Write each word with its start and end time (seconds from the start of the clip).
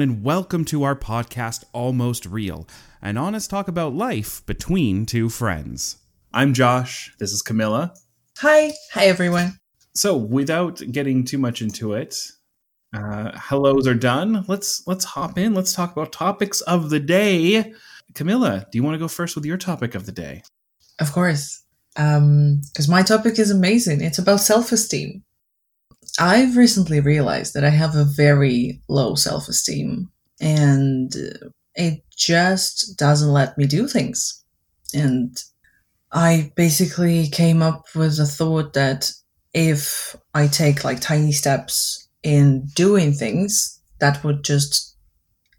everyone, 0.00 0.16
and 0.16 0.24
welcome 0.24 0.64
to 0.64 0.82
our 0.82 0.96
podcast, 0.96 1.64
Almost 1.74 2.24
Real, 2.24 2.66
an 3.02 3.18
honest 3.18 3.50
talk 3.50 3.68
about 3.68 3.94
life 3.94 4.44
between 4.46 5.04
two 5.04 5.28
friends. 5.28 5.98
I'm 6.32 6.54
Josh. 6.54 7.14
This 7.18 7.32
is 7.32 7.42
Camila. 7.42 7.90
Hi. 8.38 8.72
Hi, 8.94 9.04
everyone. 9.04 9.58
So, 9.94 10.16
without 10.16 10.80
getting 10.90 11.24
too 11.24 11.36
much 11.36 11.60
into 11.60 11.92
it, 11.92 12.16
uh, 12.94 13.36
hellos 13.36 13.86
are 13.86 13.94
done. 13.94 14.46
Let's 14.48 14.82
let's 14.86 15.04
hop 15.04 15.36
in. 15.36 15.52
Let's 15.52 15.74
talk 15.74 15.92
about 15.92 16.12
topics 16.12 16.62
of 16.62 16.88
the 16.88 17.00
day. 17.00 17.74
Camila, 18.14 18.70
do 18.70 18.78
you 18.78 18.82
want 18.82 18.94
to 18.94 18.98
go 18.98 19.08
first 19.08 19.34
with 19.34 19.44
your 19.44 19.58
topic 19.58 19.94
of 19.94 20.06
the 20.06 20.12
day? 20.12 20.42
Of 20.98 21.12
course. 21.12 21.62
Because 21.94 22.88
um, 22.88 22.90
my 22.90 23.02
topic 23.02 23.38
is 23.38 23.50
amazing. 23.50 24.00
It's 24.00 24.18
about 24.18 24.40
self 24.40 24.72
esteem. 24.72 25.24
I've 26.20 26.58
recently 26.58 27.00
realized 27.00 27.54
that 27.54 27.64
I 27.64 27.70
have 27.70 27.96
a 27.96 28.04
very 28.04 28.82
low 28.88 29.14
self 29.14 29.48
esteem 29.48 30.10
and 30.38 31.10
it 31.74 32.02
just 32.14 32.98
doesn't 32.98 33.32
let 33.32 33.56
me 33.56 33.66
do 33.66 33.88
things. 33.88 34.44
And 34.92 35.34
I 36.12 36.52
basically 36.56 37.28
came 37.28 37.62
up 37.62 37.86
with 37.94 38.18
the 38.18 38.26
thought 38.26 38.74
that 38.74 39.10
if 39.54 40.14
I 40.34 40.46
take 40.46 40.84
like 40.84 41.00
tiny 41.00 41.32
steps 41.32 42.08
in 42.22 42.66
doing 42.74 43.14
things, 43.14 43.80
that 44.00 44.22
would 44.22 44.44
just 44.44 44.96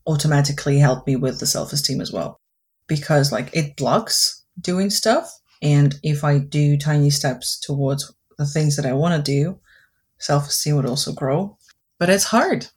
automatically 0.06 0.78
help 0.78 1.08
me 1.08 1.16
with 1.16 1.40
the 1.40 1.48
self 1.48 1.74
esteem 1.74 2.02
as 2.02 2.12
well. 2.12 2.40
Because 2.86 3.32
like 3.32 3.50
it 3.54 3.78
blocks 3.78 4.46
doing 4.60 4.92
stuff. 4.92 5.28
And 5.64 5.96
if 6.04 6.24
I 6.24 6.38
do 6.38 6.78
tiny 6.78 7.10
steps 7.10 7.60
towards 7.60 8.14
the 8.38 8.46
things 8.46 8.76
that 8.76 8.86
I 8.86 8.94
want 8.94 9.16
to 9.16 9.32
do, 9.32 9.60
self 10.22 10.48
esteem 10.48 10.76
would 10.78 10.86
also 10.86 11.12
grow. 11.12 11.58
But 12.00 12.10
it's 12.10 12.24
hard. 12.24 12.68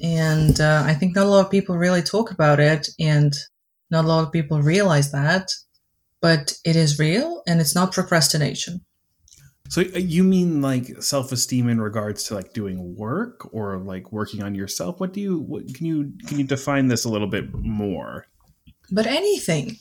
And 0.00 0.60
uh, 0.60 0.82
I 0.86 0.94
think 0.94 1.16
not 1.16 1.26
a 1.26 1.30
lot 1.30 1.46
of 1.46 1.50
people 1.50 1.76
really 1.76 2.02
talk 2.02 2.30
about 2.30 2.60
it, 2.60 2.88
and 3.00 3.32
not 3.90 4.04
a 4.04 4.08
lot 4.08 4.24
of 4.24 4.32
people 4.32 4.62
realize 4.62 5.10
that. 5.12 5.50
But 6.20 6.54
it 6.64 6.76
is 6.76 6.98
real, 6.98 7.42
and 7.46 7.60
it's 7.60 7.74
not 7.74 7.92
procrastination. 7.92 8.84
So 9.68 9.82
uh, 9.82 9.98
you 9.98 10.24
mean 10.24 10.62
like 10.62 11.02
self-esteem 11.02 11.68
in 11.68 11.80
regards 11.80 12.24
to 12.24 12.34
like 12.34 12.52
doing 12.52 12.96
work 12.96 13.52
or 13.52 13.78
like 13.78 14.12
working 14.12 14.42
on 14.42 14.54
yourself? 14.54 14.98
What 14.98 15.12
do 15.12 15.20
you 15.20 15.38
what, 15.40 15.74
can 15.74 15.86
you 15.86 16.12
can 16.26 16.38
you 16.38 16.44
define 16.44 16.88
this 16.88 17.04
a 17.04 17.08
little 17.08 17.28
bit 17.28 17.52
more? 17.54 18.26
But 18.90 19.06
anything. 19.06 19.76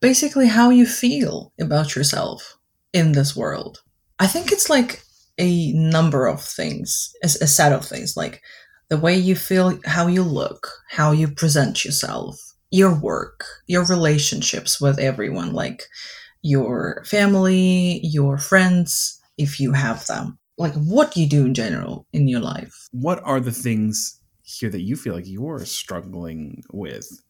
Basically 0.00 0.46
how 0.46 0.70
you 0.70 0.86
feel 0.86 1.52
about 1.60 1.96
yourself 1.96 2.56
in 2.92 3.12
this 3.12 3.34
world. 3.34 3.82
I 4.20 4.26
think 4.26 4.52
it's 4.52 4.70
like 4.70 5.02
a 5.38 5.72
number 5.72 6.26
of 6.26 6.42
things, 6.42 7.12
a, 7.22 7.26
a 7.26 7.46
set 7.46 7.72
of 7.72 7.84
things, 7.84 8.16
like 8.16 8.42
the 8.88 8.98
way 8.98 9.16
you 9.16 9.34
feel, 9.34 9.78
how 9.84 10.06
you 10.06 10.22
look, 10.22 10.68
how 10.90 11.12
you 11.12 11.28
present 11.28 11.84
yourself, 11.84 12.38
your 12.70 12.94
work, 12.94 13.44
your 13.66 13.84
relationships 13.84 14.80
with 14.80 14.98
everyone, 14.98 15.52
like 15.52 15.84
your 16.42 17.04
family, 17.06 18.00
your 18.02 18.38
friends, 18.38 19.20
if 19.36 19.60
you 19.60 19.72
have 19.72 20.06
them, 20.06 20.38
like 20.56 20.74
what 20.74 21.16
you 21.16 21.26
do 21.26 21.46
in 21.46 21.54
general 21.54 22.06
in 22.12 22.28
your 22.28 22.40
life. 22.40 22.88
What 22.92 23.22
are 23.24 23.40
the 23.40 23.52
things 23.52 24.20
here 24.42 24.70
that 24.70 24.80
you 24.80 24.96
feel 24.96 25.14
like 25.14 25.26
you're 25.26 25.64
struggling 25.64 26.62
with 26.72 27.22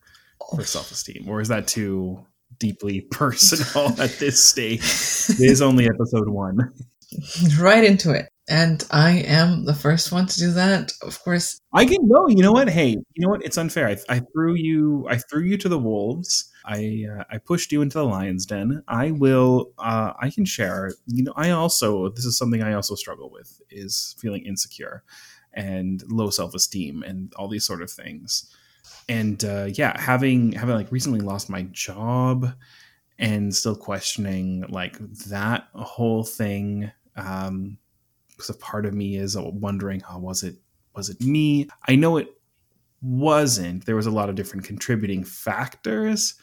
for 0.55 0.65
self 0.65 0.91
esteem? 0.91 1.29
Or 1.29 1.41
is 1.41 1.49
that 1.49 1.67
too 1.67 2.25
deeply 2.59 3.01
personal 3.11 3.89
at 4.01 4.19
this 4.19 4.45
stage? 4.45 4.81
it 4.81 5.51
is 5.51 5.61
only 5.63 5.87
episode 5.87 6.29
one. 6.29 6.73
right 7.61 7.85
into 7.85 8.13
it. 8.13 8.29
And 8.51 8.83
I 8.91 9.19
am 9.27 9.67
the 9.67 9.75
first 9.75 10.11
one 10.11 10.27
to 10.27 10.39
do 10.39 10.53
that. 10.53 10.93
Of 11.03 11.23
course, 11.23 11.61
I 11.75 11.85
can 11.85 12.09
go. 12.09 12.29
You 12.29 12.43
know 12.43 12.53
what? 12.53 12.71
Hey, 12.71 12.89
you 12.89 13.19
know 13.19 13.29
what? 13.29 13.45
It's 13.45 13.59
unfair. 13.59 13.89
I, 13.89 13.99
I 14.09 14.21
threw 14.33 14.55
you. 14.55 15.07
I 15.09 15.19
threw 15.19 15.43
you 15.43 15.59
to 15.59 15.69
the 15.69 15.79
wolves. 15.79 16.51
I 16.65 17.05
uh, 17.13 17.25
I 17.31 17.39
pushed 17.39 17.73
you 17.73 17.83
into 17.83 17.99
the 17.99 18.07
lion's 18.07 18.47
den. 18.47 18.83
I 18.89 19.11
will. 19.11 19.73
Uh, 19.79 20.15
I 20.19 20.31
can 20.31 20.47
share. 20.47 20.93
You 21.07 21.25
know, 21.25 21.35
I 21.37 21.51
also. 21.51 22.09
This 22.09 22.25
is 22.25 22.39
something 22.39 22.63
I 22.63 22.73
also 22.73 22.95
struggle 22.95 23.31
with. 23.31 23.61
Is 23.71 24.17
feeling 24.19 24.47
insecure, 24.47 25.03
and 25.53 26.03
low 26.11 26.31
self 26.31 26.55
esteem, 26.55 27.03
and 27.03 27.31
all 27.37 27.49
these 27.49 27.67
sort 27.67 27.83
of 27.83 27.91
things. 27.91 28.51
And 29.11 29.45
uh, 29.45 29.69
yeah, 29.75 30.01
having 30.01 30.53
having 30.53 30.75
like 30.75 30.91
recently 30.91 31.21
lost 31.21 31.51
my 31.51 31.65
job, 31.73 32.55
and 33.19 33.55
still 33.55 33.77
questioning 33.77 34.65
like 34.71 34.97
that 35.27 35.69
whole 35.75 36.25
thing 36.25 36.93
um, 37.19 37.79
because 38.31 38.51
a 38.51 38.55
part 38.55 38.87
of 38.87 38.95
me 38.95 39.17
is 39.17 39.37
wondering, 39.37 40.03
oh, 40.11 40.19
was 40.19 40.43
it 40.43 40.57
was 40.95 41.09
it 41.09 41.21
me? 41.21 41.69
I 41.87 41.97
know 41.97 42.17
it 42.17 42.29
wasn't. 43.03 43.87
There 43.87 43.97
was 43.97 44.07
a 44.07 44.11
lot 44.11 44.29
of 44.29 44.35
different 44.35 44.65
contributing 44.65 45.25
factors, 45.25 46.35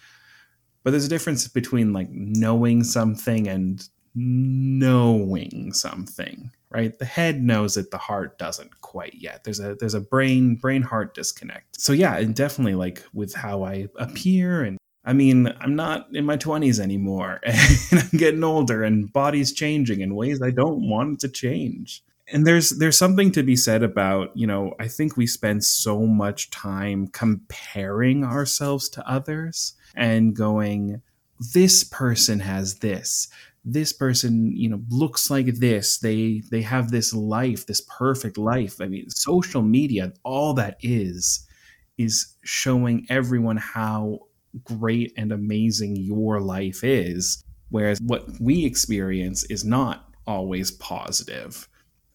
but 0.83 0.91
there's 0.91 1.05
a 1.05 1.09
difference 1.09 1.47
between 1.47 1.93
like 1.93 2.09
knowing 2.11 2.83
something 2.83 3.47
and 3.47 3.87
knowing 4.15 5.73
something 5.73 6.49
right 6.69 6.97
the 6.99 7.05
head 7.05 7.43
knows 7.43 7.75
it 7.75 7.91
the 7.91 7.97
heart 7.97 8.37
doesn't 8.37 8.79
quite 8.79 9.13
yet 9.13 9.43
there's 9.43 9.59
a 9.59 9.75
there's 9.75 9.93
a 9.93 9.99
brain 9.99 10.55
brain 10.55 10.81
heart 10.81 11.13
disconnect 11.13 11.79
so 11.79 11.91
yeah 11.91 12.15
and 12.17 12.33
definitely 12.33 12.75
like 12.75 13.03
with 13.13 13.33
how 13.33 13.63
i 13.63 13.87
appear 13.97 14.63
and 14.63 14.77
I 15.05 15.13
mean, 15.13 15.53
I'm 15.59 15.75
not 15.75 16.07
in 16.13 16.25
my 16.25 16.35
20s 16.35 16.79
anymore 16.79 17.39
and 17.43 17.99
I'm 17.99 18.17
getting 18.17 18.43
older 18.43 18.83
and 18.83 19.11
body's 19.11 19.53
changing 19.53 20.01
in 20.01 20.15
ways 20.15 20.41
I 20.41 20.49
don't 20.49 20.89
want 20.89 21.19
to 21.21 21.29
change. 21.29 22.03
And 22.27 22.45
there's 22.45 22.71
there's 22.71 22.97
something 22.97 23.31
to 23.33 23.43
be 23.43 23.55
said 23.55 23.83
about, 23.83 24.35
you 24.35 24.47
know, 24.47 24.73
I 24.79 24.87
think 24.87 25.15
we 25.15 25.27
spend 25.27 25.63
so 25.63 26.07
much 26.07 26.49
time 26.49 27.07
comparing 27.07 28.23
ourselves 28.23 28.89
to 28.89 29.07
others 29.07 29.73
and 29.95 30.35
going 30.35 31.03
this 31.53 31.83
person 31.83 32.39
has 32.39 32.79
this. 32.79 33.27
This 33.63 33.93
person, 33.93 34.55
you 34.55 34.69
know, 34.69 34.81
looks 34.89 35.29
like 35.29 35.55
this. 35.55 35.99
They 35.99 36.41
they 36.49 36.61
have 36.61 36.89
this 36.89 37.13
life, 37.13 37.67
this 37.67 37.81
perfect 37.81 38.37
life. 38.37 38.81
I 38.81 38.87
mean, 38.87 39.09
social 39.09 39.61
media, 39.61 40.13
all 40.23 40.53
that 40.55 40.77
is 40.81 41.45
is 41.97 42.35
showing 42.43 43.05
everyone 43.09 43.57
how 43.57 44.19
great 44.63 45.13
and 45.17 45.31
amazing 45.31 45.95
your 45.95 46.39
life 46.39 46.83
is. 46.83 47.43
Whereas 47.69 47.99
what 48.01 48.27
we 48.39 48.65
experience 48.65 49.43
is 49.45 49.65
not 49.65 50.13
always 50.27 50.71
positive. 50.71 51.67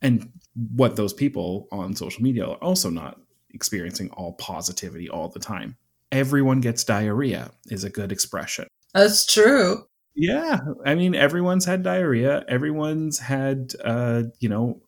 And 0.02 0.30
what 0.74 0.96
those 0.96 1.12
people 1.12 1.68
on 1.70 1.94
social 1.94 2.22
media 2.22 2.46
are 2.46 2.56
also 2.56 2.90
not 2.90 3.20
experiencing 3.52 4.10
all 4.10 4.34
positivity 4.34 5.08
all 5.08 5.28
the 5.28 5.40
time. 5.40 5.76
Everyone 6.12 6.60
gets 6.60 6.84
diarrhea 6.84 7.50
is 7.66 7.84
a 7.84 7.90
good 7.90 8.10
expression. 8.10 8.66
That's 8.94 9.26
true. 9.26 9.84
Yeah, 10.16 10.60
I 10.84 10.96
mean, 10.96 11.14
everyone's 11.14 11.64
had 11.64 11.82
diarrhea. 11.82 12.44
Everyone's 12.48 13.18
had, 13.18 13.72
uh, 13.84 14.24
you 14.40 14.48
know, 14.48 14.82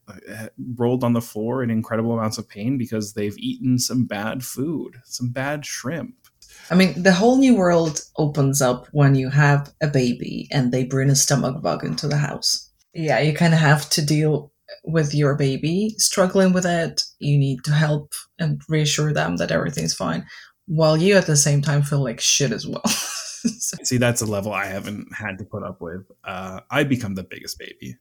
rolled 0.77 1.05
on 1.05 1.13
the 1.13 1.21
floor 1.21 1.63
in 1.63 1.71
incredible 1.71 2.13
amounts 2.13 2.39
of 2.39 2.49
pain 2.49 2.77
because 2.77 3.15
they've 3.15 3.39
eaten 3.39 3.79
some 3.79 4.05
bad 4.05 4.45
food, 4.45 4.97
some 5.05 5.31
bad 5.31 5.65
shrimp, 5.65 6.22
I 6.71 6.75
mean, 6.75 7.03
the 7.03 7.13
whole 7.13 7.39
new 7.39 7.57
world 7.57 8.01
opens 8.17 8.63
up 8.63 8.87
when 8.93 9.15
you 9.15 9.29
have 9.31 9.73
a 9.83 9.89
baby 9.89 10.49
and 10.51 10.73
they 10.73 10.85
bring 10.85 11.11
a 11.11 11.17
stomach 11.17 11.63
bug 11.63 11.85
into 11.85 12.09
the 12.09 12.17
house. 12.17 12.71
Yeah, 12.95 13.19
you 13.21 13.35
kind 13.35 13.55
of 13.55 13.61
have 13.61 13.89
to 13.91 14.05
deal 14.05 14.53
with 14.85 15.15
your 15.15 15.35
baby 15.35 15.95
struggling 15.99 16.53
with 16.53 16.65
it. 16.65 17.03
You 17.19 17.39
need 17.39 17.65
to 17.65 17.73
help 17.73 18.13
and 18.39 18.61
reassure 18.69 19.13
them 19.13 19.37
that 19.37 19.51
everything's 19.51 19.95
fine, 19.95 20.27
while 20.67 20.97
you 20.97 21.17
at 21.17 21.27
the 21.27 21.37
same 21.37 21.63
time 21.63 21.83
feel 21.83 22.03
like 22.03 22.21
shit 22.21 22.53
as 22.53 22.67
well. 22.67 22.87
See, 22.87 23.99
that's 23.99 24.23
a 24.23 24.27
level 24.27 24.53
I 24.53 24.67
haven't 24.67 25.09
had 25.15 25.39
to 25.39 25.45
put 25.45 25.63
up 25.63 25.81
with. 25.81 26.07
Uh, 26.25 26.61
I 26.71 26.85
become 26.85 27.15
the 27.15 27.25
biggest 27.25 27.59
baby. 27.59 27.97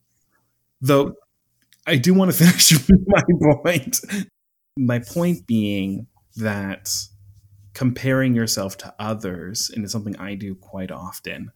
Though 0.82 1.14
I 1.88 1.96
do 1.98 2.14
want 2.14 2.32
to 2.32 2.38
finish 2.46 2.88
my 3.08 3.22
point. 3.64 4.00
My 4.78 5.00
point 5.00 5.46
being 5.48 6.08
that 6.38 6.90
comparing 7.74 8.36
yourself 8.36 8.78
to 8.78 8.94
others, 9.00 9.72
and 9.74 9.84
it's 9.84 9.94
something 9.94 10.18
I 10.18 10.36
do 10.36 10.56
quite 10.56 10.92
often, 10.92 11.52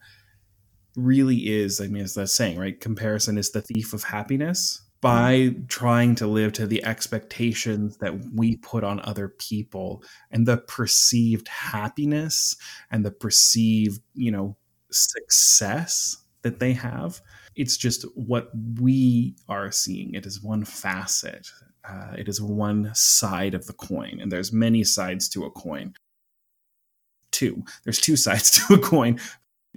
really 0.95 1.37
is, 1.37 1.81
I 1.81 1.87
mean, 1.87 2.03
it's 2.03 2.13
that 2.13 2.27
saying, 2.27 2.57
right? 2.57 2.79
Comparison 2.79 3.37
is 3.37 3.51
the 3.51 3.61
thief 3.61 3.93
of 3.93 4.03
happiness. 4.03 4.81
By 5.01 5.55
trying 5.67 6.15
to 6.15 6.25
live 6.25 6.53
to 6.53 6.65
the 6.65 6.83
expectations 6.83 7.97
that 7.97 8.33
we 8.33 8.55
put 8.55 8.83
on 8.83 9.01
other 9.03 9.27
people 9.27 10.03
and 10.31 10.47
the 10.47 10.57
perceived 10.57 11.47
happiness 11.47 12.55
and 12.89 13.05
the 13.05 13.11
perceived, 13.11 14.01
you 14.15 14.31
know, 14.31 14.57
success 14.89 16.23
that 16.41 16.59
they 16.59 16.73
have, 16.73 17.21
it's 17.55 17.77
just 17.77 18.03
what 18.15 18.49
we 18.79 19.35
are 19.47 19.71
seeing. 19.71 20.15
It 20.15 20.25
is 20.25 20.41
one 20.41 20.65
facet. 20.65 21.49
Uh, 21.87 22.13
it 22.17 22.27
is 22.27 22.41
one 22.41 22.89
side 22.95 23.53
of 23.53 23.67
the 23.67 23.73
coin, 23.73 24.17
and 24.19 24.31
there's 24.31 24.51
many 24.51 24.83
sides 24.83 25.29
to 25.29 25.45
a 25.45 25.51
coin 25.51 25.93
two. 27.35 27.63
There's 27.83 27.99
two 27.99 28.15
sides 28.15 28.51
to 28.67 28.75
a 28.75 28.79
coin. 28.79 29.19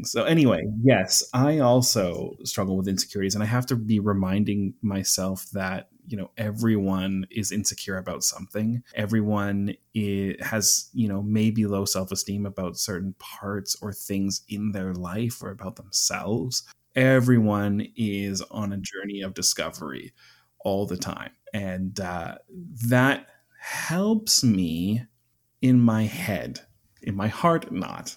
So 0.04 0.24
anyway, 0.24 0.64
yes, 0.82 1.24
I 1.34 1.58
also 1.58 2.36
struggle 2.44 2.76
with 2.76 2.86
insecurities 2.86 3.34
and 3.34 3.42
I 3.42 3.48
have 3.48 3.66
to 3.66 3.76
be 3.76 3.98
reminding 3.98 4.74
myself 4.80 5.50
that 5.52 5.88
you 6.08 6.16
know 6.16 6.30
everyone 6.38 7.26
is 7.30 7.52
insecure 7.52 7.98
about 7.98 8.24
something 8.24 8.82
everyone 8.94 9.74
is, 9.94 10.36
has 10.42 10.88
you 10.94 11.06
know 11.06 11.22
maybe 11.22 11.66
low 11.66 11.84
self-esteem 11.84 12.46
about 12.46 12.78
certain 12.78 13.14
parts 13.18 13.76
or 13.82 13.92
things 13.92 14.42
in 14.48 14.72
their 14.72 14.94
life 14.94 15.42
or 15.42 15.50
about 15.50 15.76
themselves 15.76 16.64
everyone 16.96 17.86
is 17.94 18.40
on 18.50 18.72
a 18.72 18.78
journey 18.78 19.20
of 19.20 19.34
discovery 19.34 20.12
all 20.60 20.86
the 20.86 20.96
time 20.96 21.32
and 21.52 22.00
uh, 22.00 22.36
that 22.86 23.26
helps 23.60 24.42
me 24.42 25.02
in 25.60 25.78
my 25.78 26.04
head 26.04 26.60
in 27.08 27.16
my 27.16 27.28
heart 27.28 27.70
not 27.72 28.14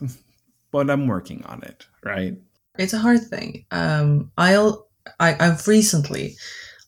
but 0.72 0.90
i'm 0.90 1.08
working 1.08 1.44
on 1.46 1.64
it 1.64 1.88
right 2.04 2.36
it's 2.78 2.94
a 2.94 3.00
hard 3.00 3.22
thing 3.22 3.66
um 3.72 4.32
i'll 4.38 4.88
I, 5.20 5.36
I've 5.40 5.68
recently 5.68 6.36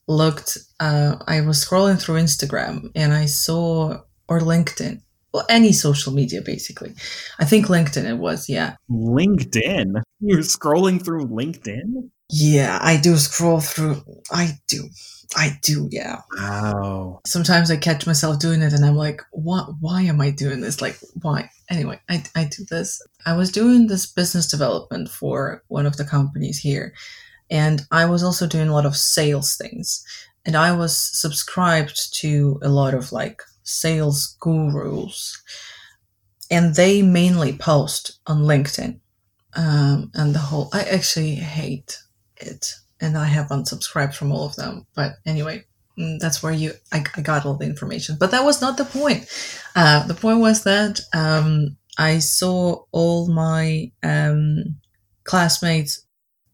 looked, 0.07 0.57
uh, 0.79 1.15
I 1.27 1.41
was 1.41 1.63
scrolling 1.63 2.01
through 2.01 2.15
Instagram 2.15 2.91
and 2.95 3.13
I 3.13 3.25
saw, 3.25 3.99
or 4.27 4.39
LinkedIn, 4.39 5.01
well, 5.33 5.45
any 5.49 5.71
social 5.71 6.13
media 6.13 6.41
basically. 6.41 6.93
I 7.39 7.45
think 7.45 7.67
LinkedIn 7.67 8.05
it 8.05 8.17
was, 8.17 8.49
yeah. 8.49 8.75
LinkedIn? 8.89 10.01
You're 10.19 10.39
scrolling 10.39 11.03
through 11.03 11.27
LinkedIn? 11.27 12.09
Yeah, 12.29 12.79
I 12.81 12.97
do 12.97 13.15
scroll 13.17 13.59
through. 13.59 14.01
I 14.31 14.53
do. 14.67 14.89
I 15.35 15.57
do, 15.61 15.87
yeah. 15.91 16.21
Wow. 16.37 17.21
Sometimes 17.25 17.71
I 17.71 17.77
catch 17.77 18.05
myself 18.05 18.39
doing 18.39 18.61
it 18.61 18.73
and 18.73 18.85
I'm 18.85 18.95
like, 18.95 19.21
what 19.31 19.69
why 19.79 20.03
am 20.03 20.21
I 20.21 20.29
doing 20.29 20.61
this? 20.61 20.81
Like, 20.81 20.99
why? 21.21 21.49
Anyway, 21.69 21.99
I, 22.09 22.23
I 22.35 22.45
do 22.45 22.65
this. 22.69 23.01
I 23.25 23.35
was 23.35 23.51
doing 23.51 23.87
this 23.87 24.05
business 24.05 24.47
development 24.49 25.09
for 25.09 25.63
one 25.67 25.85
of 25.85 25.97
the 25.97 26.05
companies 26.05 26.59
here 26.59 26.93
and 27.49 27.83
I 27.91 28.05
was 28.05 28.23
also 28.23 28.47
doing 28.47 28.67
a 28.67 28.73
lot 28.73 28.85
of 28.85 28.97
sales 28.97 29.55
things. 29.55 30.03
And 30.45 30.55
I 30.55 30.71
was 30.71 30.97
subscribed 30.97 32.13
to 32.15 32.59
a 32.63 32.69
lot 32.69 32.93
of 32.93 33.11
like 33.11 33.41
sales 33.63 34.35
gurus. 34.39 35.41
And 36.49 36.75
they 36.75 37.01
mainly 37.01 37.53
post 37.53 38.19
on 38.27 38.41
LinkedIn. 38.41 38.99
Um, 39.55 40.11
and 40.15 40.33
the 40.33 40.39
whole, 40.39 40.69
I 40.73 40.81
actually 40.81 41.35
hate 41.35 41.99
it. 42.37 42.73
And 43.03 43.17
I 43.17 43.25
have 43.25 43.49
unsubscribed 43.49 44.15
from 44.15 44.31
all 44.31 44.45
of 44.45 44.55
them. 44.55 44.87
But 44.95 45.13
anyway, 45.25 45.65
mm, 45.99 46.19
that's 46.19 46.41
where 46.41 46.53
you 46.53 46.71
I, 46.91 47.03
I 47.15 47.21
got 47.21 47.45
all 47.45 47.55
the 47.55 47.65
information. 47.65 48.17
But 48.19 48.31
that 48.31 48.43
was 48.43 48.61
not 48.61 48.77
the 48.77 48.85
point. 48.85 49.27
Uh, 49.75 50.07
the 50.07 50.15
point 50.15 50.39
was 50.39 50.63
that 50.63 51.01
um, 51.13 51.77
I 51.97 52.19
saw 52.19 52.85
all 52.91 53.27
my 53.27 53.91
um, 54.01 54.77
classmates 55.25 56.03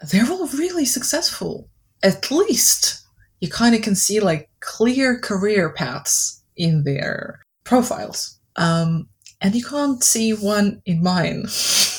they're 0.01 0.29
all 0.29 0.47
really 0.47 0.85
successful. 0.85 1.69
At 2.03 2.31
least 2.31 3.05
you 3.39 3.49
kind 3.49 3.75
of 3.75 3.81
can 3.81 3.95
see 3.95 4.19
like 4.19 4.49
clear 4.59 5.19
career 5.19 5.71
paths 5.71 6.43
in 6.55 6.83
their 6.83 7.41
profiles. 7.63 8.39
Um, 8.55 9.07
and 9.41 9.55
you 9.55 9.63
can't 9.63 10.03
see 10.03 10.33
one 10.33 10.81
in 10.85 11.01
mine. 11.01 11.45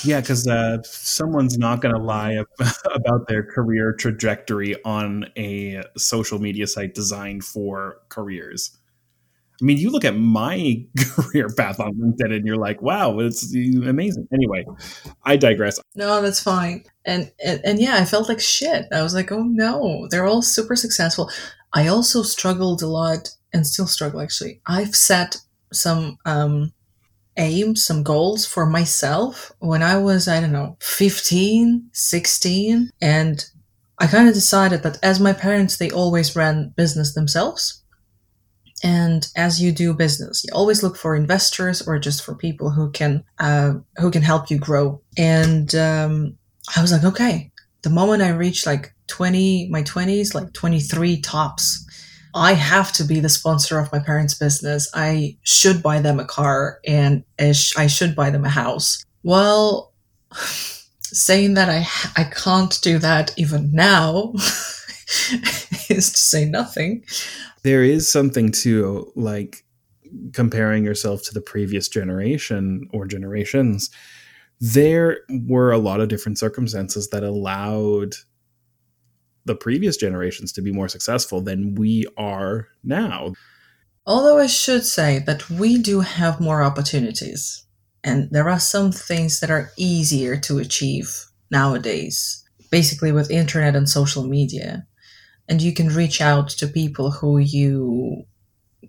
Yeah, 0.03 0.21
because 0.21 0.47
uh, 0.47 0.79
someone's 0.83 1.59
not 1.59 1.81
going 1.81 1.95
to 1.95 2.01
lie 2.01 2.43
about 2.95 3.29
their 3.29 3.43
career 3.43 3.93
trajectory 3.93 4.83
on 4.85 5.27
a 5.37 5.83
social 5.97 6.39
media 6.39 6.67
site 6.67 6.95
designed 6.95 7.45
for 7.45 7.99
careers. 8.09 8.77
I 9.61 9.65
mean, 9.65 9.77
you 9.77 9.91
look 9.91 10.05
at 10.05 10.17
my 10.17 10.85
career 10.99 11.49
path 11.55 11.81
on 11.81 11.95
LinkedIn 11.95 12.35
and 12.35 12.47
you're 12.47 12.57
like, 12.57 12.81
wow, 12.81 13.19
it's 13.19 13.55
amazing. 13.55 14.27
Anyway, 14.33 14.65
I 15.25 15.37
digress. 15.37 15.79
No, 15.95 16.23
that's 16.23 16.43
fine. 16.43 16.85
And, 17.05 17.31
and, 17.45 17.61
and 17.65 17.79
yeah, 17.79 17.97
I 17.97 18.05
felt 18.07 18.29
like 18.29 18.41
shit. 18.41 18.87
I 18.93 19.03
was 19.03 19.15
like, 19.15 19.31
oh 19.31 19.43
no, 19.43 20.09
they're 20.11 20.27
all 20.27 20.43
super 20.43 20.77
successful. 20.77 21.31
I 21.73 21.89
also 21.89 22.23
struggled 22.23 22.83
a 22.83 22.87
lot 22.87 23.31
and 23.53 23.67
still 23.67 23.87
struggle 23.87 24.21
actually. 24.21 24.61
I've 24.67 24.97
set 24.97 25.37
some 25.73 26.17
um, 26.25 26.73
aims, 27.41 27.85
some 27.85 28.05
goals 28.05 28.47
for 28.47 28.67
myself 28.67 29.51
when 29.59 29.83
I 29.83 29.97
was, 29.97 30.29
I 30.29 30.41
don't 30.41 30.53
know, 30.53 30.77
15, 30.81 31.91
16. 31.93 32.91
And 33.03 33.45
I 33.99 34.07
kind 34.07 34.29
of 34.29 34.35
decided 34.35 34.83
that 34.85 34.99
as 35.03 35.19
my 35.19 35.33
parents, 35.33 35.77
they 35.77 35.91
always 35.91 36.37
ran 36.37 36.73
business 36.77 37.15
themselves 37.15 37.81
and 38.83 39.29
as 39.37 39.61
you 39.61 39.73
do 39.73 39.93
business, 39.93 40.45
you 40.45 40.51
always 40.55 40.83
look 40.83 40.97
for 40.97 41.15
investors 41.15 41.87
or 41.87 41.99
just 41.99 42.25
for 42.25 42.35
people 42.35 42.71
who 42.71 42.91
can 42.91 43.25
uh, 43.39 43.75
who 43.99 44.11
can 44.11 44.23
help 44.23 44.51
you 44.51 44.59
grow. 44.59 45.03
And 45.19 45.75
um, 45.75 46.39
I 46.75 46.81
was 46.81 46.93
like, 46.93 47.05
okay. 47.05 47.51
The 47.83 47.91
moment 47.91 48.23
I 48.23 48.31
reach 48.31 48.67
like 48.67 48.95
twenty, 49.07 49.69
my 49.71 49.83
twenties, 49.83 50.35
like 50.35 50.53
twenty 50.53 50.81
three 50.81 51.21
tops, 51.21 51.87
I 52.35 52.53
have 52.53 52.93
to 52.95 53.05
be 53.05 53.21
the 53.21 53.29
sponsor 53.29 53.79
of 53.79 53.93
my 53.93 53.99
parents' 53.99 54.35
business. 54.35 54.91
I 54.95 55.37
should 55.43 55.83
buy 55.83 56.01
them 56.01 56.21
a 56.21 56.25
car 56.25 56.81
and 56.87 57.25
I 57.39 57.53
should 57.53 58.15
buy 58.15 58.31
them 58.31 58.45
a 58.45 58.51
house. 58.51 59.05
Well, 59.23 59.93
saying 61.13 61.55
that 61.55 61.69
I 61.69 61.87
I 62.21 62.25
can't 62.25 62.79
do 62.83 62.99
that 62.99 63.37
even 63.37 63.73
now 63.73 64.33
is 65.89 66.13
to 66.13 66.19
say 66.19 66.45
nothing 66.45 67.05
there 67.63 67.83
is 67.83 68.09
something 68.09 68.53
to 68.53 69.13
like 69.17 69.65
comparing 70.33 70.85
yourself 70.85 71.23
to 71.25 71.35
the 71.35 71.41
previous 71.41 71.89
generation 71.89 72.89
or 72.93 73.07
generations 73.07 73.91
there 74.61 75.21
were 75.47 75.73
a 75.73 75.79
lot 75.79 76.01
of 76.01 76.09
different 76.09 76.39
circumstances 76.39 77.09
that 77.09 77.25
allowed 77.25 78.15
the 79.45 79.55
previous 79.55 79.97
generations 79.97 80.53
to 80.53 80.63
be 80.63 80.73
more 80.73 80.89
successful 80.89 81.41
than 81.41 81.75
we 81.75 82.05
are 82.17 82.69
now 82.85 83.33
although 84.07 84.39
i 84.39 84.47
should 84.47 84.85
say 84.85 85.19
that 85.21 85.49
we 85.51 85.79
do 85.79 86.01
have 86.01 86.41
more 86.41 86.63
opportunities 86.63 87.65
and 88.03 88.31
there 88.31 88.49
are 88.49 88.61
some 88.61 88.91
things 88.93 89.41
that 89.41 89.51
are 89.51 89.71
easier 89.77 90.37
to 90.37 90.59
achieve 90.59 91.27
nowadays 91.51 92.45
basically 92.71 93.13
with 93.13 93.31
internet 93.31 93.75
and 93.75 93.89
social 93.89 94.25
media 94.25 94.87
and 95.51 95.61
you 95.61 95.75
can 95.75 95.89
reach 95.89 96.21
out 96.21 96.49
to 96.49 96.69
people 96.69 97.11
who 97.11 97.39
you 97.39 98.25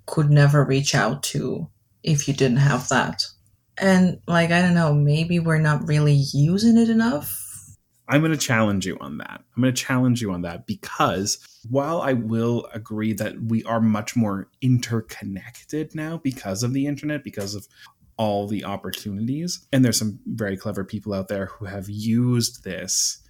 could 0.05 0.29
never 0.29 0.63
reach 0.63 0.93
out 0.93 1.23
to 1.23 1.67
if 2.03 2.27
you 2.27 2.35
didn't 2.35 2.57
have 2.57 2.87
that. 2.89 3.25
And 3.79 4.19
like 4.27 4.51
I 4.51 4.61
don't 4.61 4.75
know, 4.75 4.93
maybe 4.93 5.39
we're 5.39 5.57
not 5.57 5.87
really 5.87 6.23
using 6.33 6.77
it 6.77 6.87
enough. 6.87 7.50
I'm 8.07 8.21
going 8.21 8.31
to 8.31 8.37
challenge 8.37 8.85
you 8.85 8.97
on 8.99 9.17
that. 9.19 9.43
I'm 9.55 9.61
going 9.61 9.73
to 9.73 9.81
challenge 9.81 10.21
you 10.21 10.31
on 10.31 10.41
that 10.41 10.67
because 10.67 11.37
while 11.69 12.01
I 12.01 12.13
will 12.13 12.67
agree 12.73 13.13
that 13.13 13.41
we 13.43 13.63
are 13.63 13.79
much 13.79 14.15
more 14.15 14.49
interconnected 14.61 15.95
now 15.95 16.17
because 16.17 16.63
of 16.63 16.73
the 16.73 16.87
internet, 16.87 17.23
because 17.23 17.55
of 17.55 17.67
all 18.17 18.47
the 18.47 18.65
opportunities, 18.65 19.65
and 19.71 19.85
there's 19.85 19.97
some 19.97 20.19
very 20.25 20.57
clever 20.57 20.83
people 20.83 21.13
out 21.13 21.27
there 21.27 21.47
who 21.47 21.65
have 21.65 21.89
used 21.89 22.63
this 22.63 23.21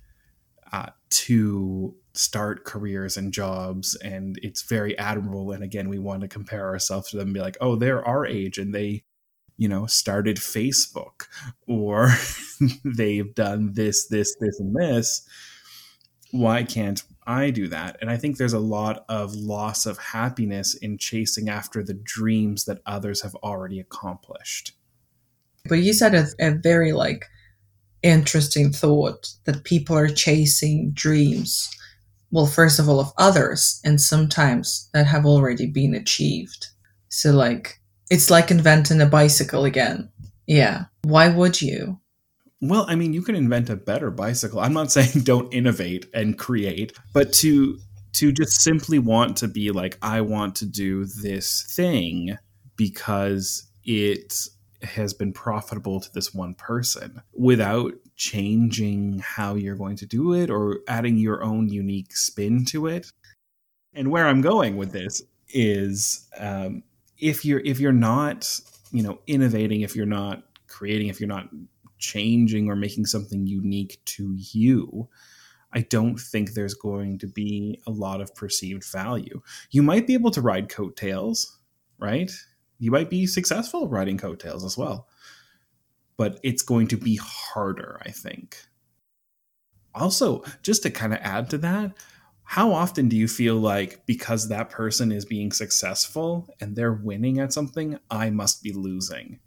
uh, 0.71 0.87
to 1.09 1.95
start 2.13 2.65
careers 2.65 3.17
and 3.17 3.31
jobs 3.33 3.95
and 3.95 4.37
it's 4.43 4.63
very 4.63 4.97
admirable 4.97 5.51
and 5.51 5.63
again 5.63 5.87
we 5.87 5.97
want 5.97 6.21
to 6.21 6.27
compare 6.27 6.67
ourselves 6.67 7.09
to 7.09 7.17
them 7.17 7.27
and 7.27 7.33
be 7.33 7.39
like 7.39 7.55
oh 7.61 7.75
they're 7.75 8.05
our 8.05 8.25
age 8.25 8.57
and 8.57 8.75
they 8.75 9.01
you 9.61 9.67
know 9.67 9.85
started 9.85 10.37
facebook 10.37 11.27
or 11.67 12.09
they've 12.83 13.35
done 13.35 13.71
this 13.73 14.07
this 14.07 14.35
this 14.39 14.59
and 14.59 14.75
this 14.75 15.21
why 16.31 16.63
can't 16.63 17.03
i 17.27 17.51
do 17.51 17.67
that 17.67 17.95
and 18.01 18.09
i 18.09 18.17
think 18.17 18.37
there's 18.37 18.53
a 18.53 18.59
lot 18.59 19.05
of 19.07 19.35
loss 19.35 19.85
of 19.85 19.99
happiness 19.99 20.73
in 20.73 20.97
chasing 20.97 21.47
after 21.47 21.83
the 21.83 21.93
dreams 21.93 22.65
that 22.65 22.81
others 22.87 23.21
have 23.21 23.35
already 23.35 23.79
accomplished 23.79 24.71
but 25.69 25.75
you 25.75 25.93
said 25.93 26.15
a, 26.15 26.25
a 26.39 26.49
very 26.49 26.91
like 26.91 27.25
interesting 28.01 28.71
thought 28.71 29.29
that 29.43 29.63
people 29.63 29.95
are 29.95 30.09
chasing 30.09 30.89
dreams 30.91 31.69
well, 32.33 32.45
first 32.47 32.79
of 32.79 32.87
all, 32.87 33.01
of 33.01 33.11
others, 33.17 33.81
and 33.83 33.99
sometimes 33.99 34.89
that 34.93 35.05
have 35.05 35.25
already 35.25 35.67
been 35.67 35.93
achieved. 35.93 36.67
So, 37.09 37.33
like, 37.33 37.80
it's 38.11 38.29
like 38.29 38.51
inventing 38.51 38.99
a 38.99 39.05
bicycle 39.05 39.63
again. 39.63 40.09
Yeah. 40.45 40.85
Why 41.03 41.29
would 41.29 41.61
you? 41.61 41.97
Well, 42.59 42.85
I 42.89 42.95
mean, 42.95 43.13
you 43.13 43.21
can 43.21 43.35
invent 43.35 43.69
a 43.69 43.77
better 43.77 44.11
bicycle. 44.11 44.59
I'm 44.59 44.73
not 44.73 44.91
saying 44.91 45.23
don't 45.23 45.51
innovate 45.51 46.05
and 46.13 46.37
create, 46.37 46.93
but 47.13 47.33
to 47.35 47.79
to 48.13 48.33
just 48.33 48.61
simply 48.61 48.99
want 48.99 49.37
to 49.37 49.47
be 49.47 49.71
like 49.71 49.97
I 50.01 50.19
want 50.19 50.55
to 50.57 50.65
do 50.65 51.05
this 51.05 51.63
thing 51.73 52.37
because 52.75 53.71
it 53.85 54.33
has 54.83 55.13
been 55.13 55.31
profitable 55.31 56.01
to 56.01 56.11
this 56.13 56.33
one 56.33 56.53
person 56.55 57.21
without 57.33 57.93
changing 58.17 59.19
how 59.19 59.55
you're 59.55 59.75
going 59.75 59.95
to 59.95 60.05
do 60.05 60.33
it 60.33 60.49
or 60.49 60.79
adding 60.89 61.17
your 61.17 61.41
own 61.43 61.69
unique 61.69 62.13
spin 62.13 62.65
to 62.65 62.87
it. 62.87 63.07
And 63.93 64.11
where 64.11 64.27
I'm 64.27 64.41
going 64.41 64.75
with 64.75 64.91
this 64.91 65.21
is 65.53 66.27
um, 66.37 66.83
if 67.21 67.45
you're 67.45 67.61
if 67.61 67.79
you're 67.79 67.93
not 67.93 68.59
you 68.91 69.03
know 69.03 69.19
innovating, 69.27 69.81
if 69.81 69.95
you're 69.95 70.05
not 70.05 70.43
creating, 70.67 71.07
if 71.07 71.19
you're 71.19 71.29
not 71.29 71.49
changing 71.99 72.69
or 72.69 72.75
making 72.75 73.05
something 73.05 73.45
unique 73.45 73.99
to 74.05 74.35
you, 74.35 75.07
I 75.73 75.81
don't 75.81 76.19
think 76.19 76.53
there's 76.53 76.73
going 76.73 77.19
to 77.19 77.27
be 77.27 77.79
a 77.87 77.91
lot 77.91 78.21
of 78.21 78.35
perceived 78.35 78.83
value. 78.83 79.41
You 79.69 79.83
might 79.83 80.07
be 80.07 80.13
able 80.13 80.31
to 80.31 80.41
ride 80.41 80.69
coattails, 80.69 81.59
right? 81.99 82.31
You 82.79 82.91
might 82.91 83.09
be 83.09 83.27
successful 83.27 83.87
riding 83.87 84.17
coattails 84.17 84.65
as 84.65 84.77
well. 84.77 85.07
But 86.17 86.39
it's 86.43 86.63
going 86.63 86.87
to 86.87 86.97
be 86.97 87.17
harder, 87.21 88.01
I 88.05 88.11
think. 88.11 88.57
Also, 89.93 90.43
just 90.61 90.83
to 90.83 90.89
kind 90.89 91.13
of 91.13 91.19
add 91.21 91.49
to 91.51 91.57
that, 91.59 91.93
how 92.51 92.73
often 92.73 93.07
do 93.07 93.15
you 93.15 93.29
feel 93.29 93.55
like 93.55 94.05
because 94.05 94.49
that 94.49 94.69
person 94.69 95.09
is 95.09 95.23
being 95.23 95.53
successful 95.53 96.53
and 96.59 96.75
they're 96.75 96.91
winning 96.91 97.39
at 97.39 97.53
something, 97.53 97.97
I 98.09 98.29
must 98.29 98.61
be 98.61 98.73
losing? 98.73 99.39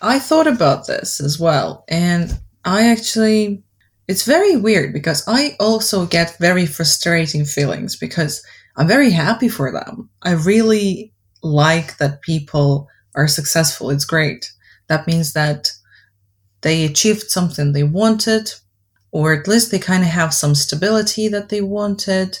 I 0.00 0.18
thought 0.18 0.46
about 0.46 0.86
this 0.86 1.20
as 1.20 1.38
well. 1.38 1.84
And 1.86 2.40
I 2.64 2.88
actually, 2.88 3.62
it's 4.08 4.24
very 4.24 4.56
weird 4.56 4.94
because 4.94 5.22
I 5.28 5.54
also 5.60 6.06
get 6.06 6.38
very 6.38 6.64
frustrating 6.64 7.44
feelings 7.44 7.94
because 7.94 8.42
I'm 8.78 8.88
very 8.88 9.10
happy 9.10 9.50
for 9.50 9.70
them. 9.70 10.08
I 10.22 10.30
really 10.32 11.12
like 11.42 11.98
that 11.98 12.22
people 12.22 12.88
are 13.16 13.28
successful. 13.28 13.90
It's 13.90 14.06
great. 14.06 14.50
That 14.86 15.06
means 15.06 15.34
that 15.34 15.72
they 16.62 16.86
achieved 16.86 17.30
something 17.30 17.74
they 17.74 17.82
wanted, 17.82 18.50
or 19.12 19.32
at 19.32 19.48
least 19.48 19.70
they 19.70 19.78
kind 19.78 20.02
of 20.02 20.08
have 20.08 20.34
some 20.34 20.54
stability 20.54 21.28
that 21.28 21.48
they 21.48 21.60
wanted. 21.60 22.38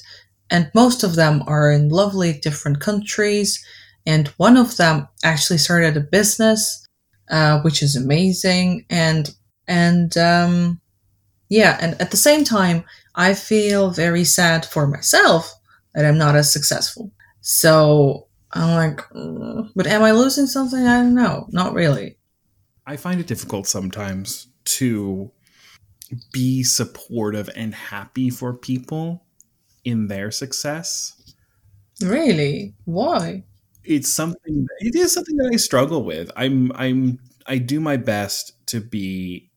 And 0.50 0.70
most 0.74 1.02
of 1.02 1.14
them 1.14 1.42
are 1.46 1.70
in 1.70 1.88
lovely 1.88 2.32
different 2.32 2.80
countries. 2.80 3.64
And 4.06 4.28
one 4.36 4.56
of 4.56 4.76
them 4.76 5.08
actually 5.22 5.58
started 5.58 5.96
a 5.96 6.00
business, 6.00 6.86
uh, 7.30 7.60
which 7.62 7.82
is 7.82 7.96
amazing. 7.96 8.86
And, 8.90 9.30
and, 9.66 10.16
um, 10.16 10.80
yeah. 11.48 11.78
And 11.80 12.00
at 12.00 12.10
the 12.10 12.16
same 12.16 12.44
time, 12.44 12.84
I 13.14 13.34
feel 13.34 13.90
very 13.90 14.24
sad 14.24 14.64
for 14.64 14.86
myself 14.86 15.52
that 15.94 16.04
I'm 16.04 16.18
not 16.18 16.36
as 16.36 16.52
successful. 16.52 17.12
So 17.40 18.28
I'm 18.52 18.74
like, 18.74 18.98
mm, 19.10 19.68
but 19.74 19.86
am 19.86 20.02
I 20.02 20.12
losing 20.12 20.46
something? 20.46 20.86
I 20.86 21.02
don't 21.02 21.14
know. 21.14 21.46
Not 21.50 21.74
really. 21.74 22.16
I 22.86 22.96
find 22.96 23.20
it 23.20 23.26
difficult 23.26 23.66
sometimes 23.66 24.48
to 24.64 25.30
be 26.32 26.62
supportive 26.62 27.48
and 27.54 27.74
happy 27.74 28.30
for 28.30 28.52
people 28.52 29.24
in 29.84 30.08
their 30.08 30.30
success. 30.30 31.34
Really? 32.02 32.74
Why? 32.84 33.44
It's 33.84 34.08
something 34.08 34.66
it 34.80 34.94
is 34.94 35.12
something 35.12 35.36
that 35.36 35.50
I 35.52 35.56
struggle 35.56 36.04
with. 36.04 36.30
I'm 36.36 36.72
I'm 36.74 37.18
I 37.46 37.58
do 37.58 37.80
my 37.80 37.96
best 37.96 38.52
to 38.66 38.80
be 38.80 39.50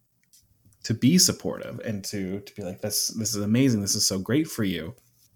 to 0.83 0.93
be 0.93 1.17
supportive 1.17 1.79
and 1.85 2.03
to 2.05 2.39
to 2.41 2.55
be 2.55 2.63
like 2.63 2.81
this 2.81 3.07
this 3.09 3.35
is 3.35 3.43
amazing. 3.43 3.81
This 3.81 3.95
is 3.95 4.05
so 4.05 4.19
great 4.19 4.47
for 4.47 4.63
you. 4.63 4.95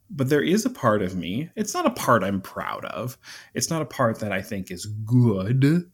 But 0.10 0.30
there 0.30 0.42
is 0.42 0.66
a 0.66 0.70
part 0.70 1.02
of 1.02 1.18
me. 1.18 1.50
It's 1.58 1.74
not 1.74 1.86
a 1.86 1.92
part 1.92 2.24
I'm 2.24 2.40
proud 2.40 2.86
of. 2.86 3.18
It's 3.54 3.70
not 3.70 3.82
a 3.82 3.86
part 3.86 4.20
that 4.20 4.32
I 4.32 4.42
think 4.42 4.72
is 4.72 4.86
good 4.86 5.92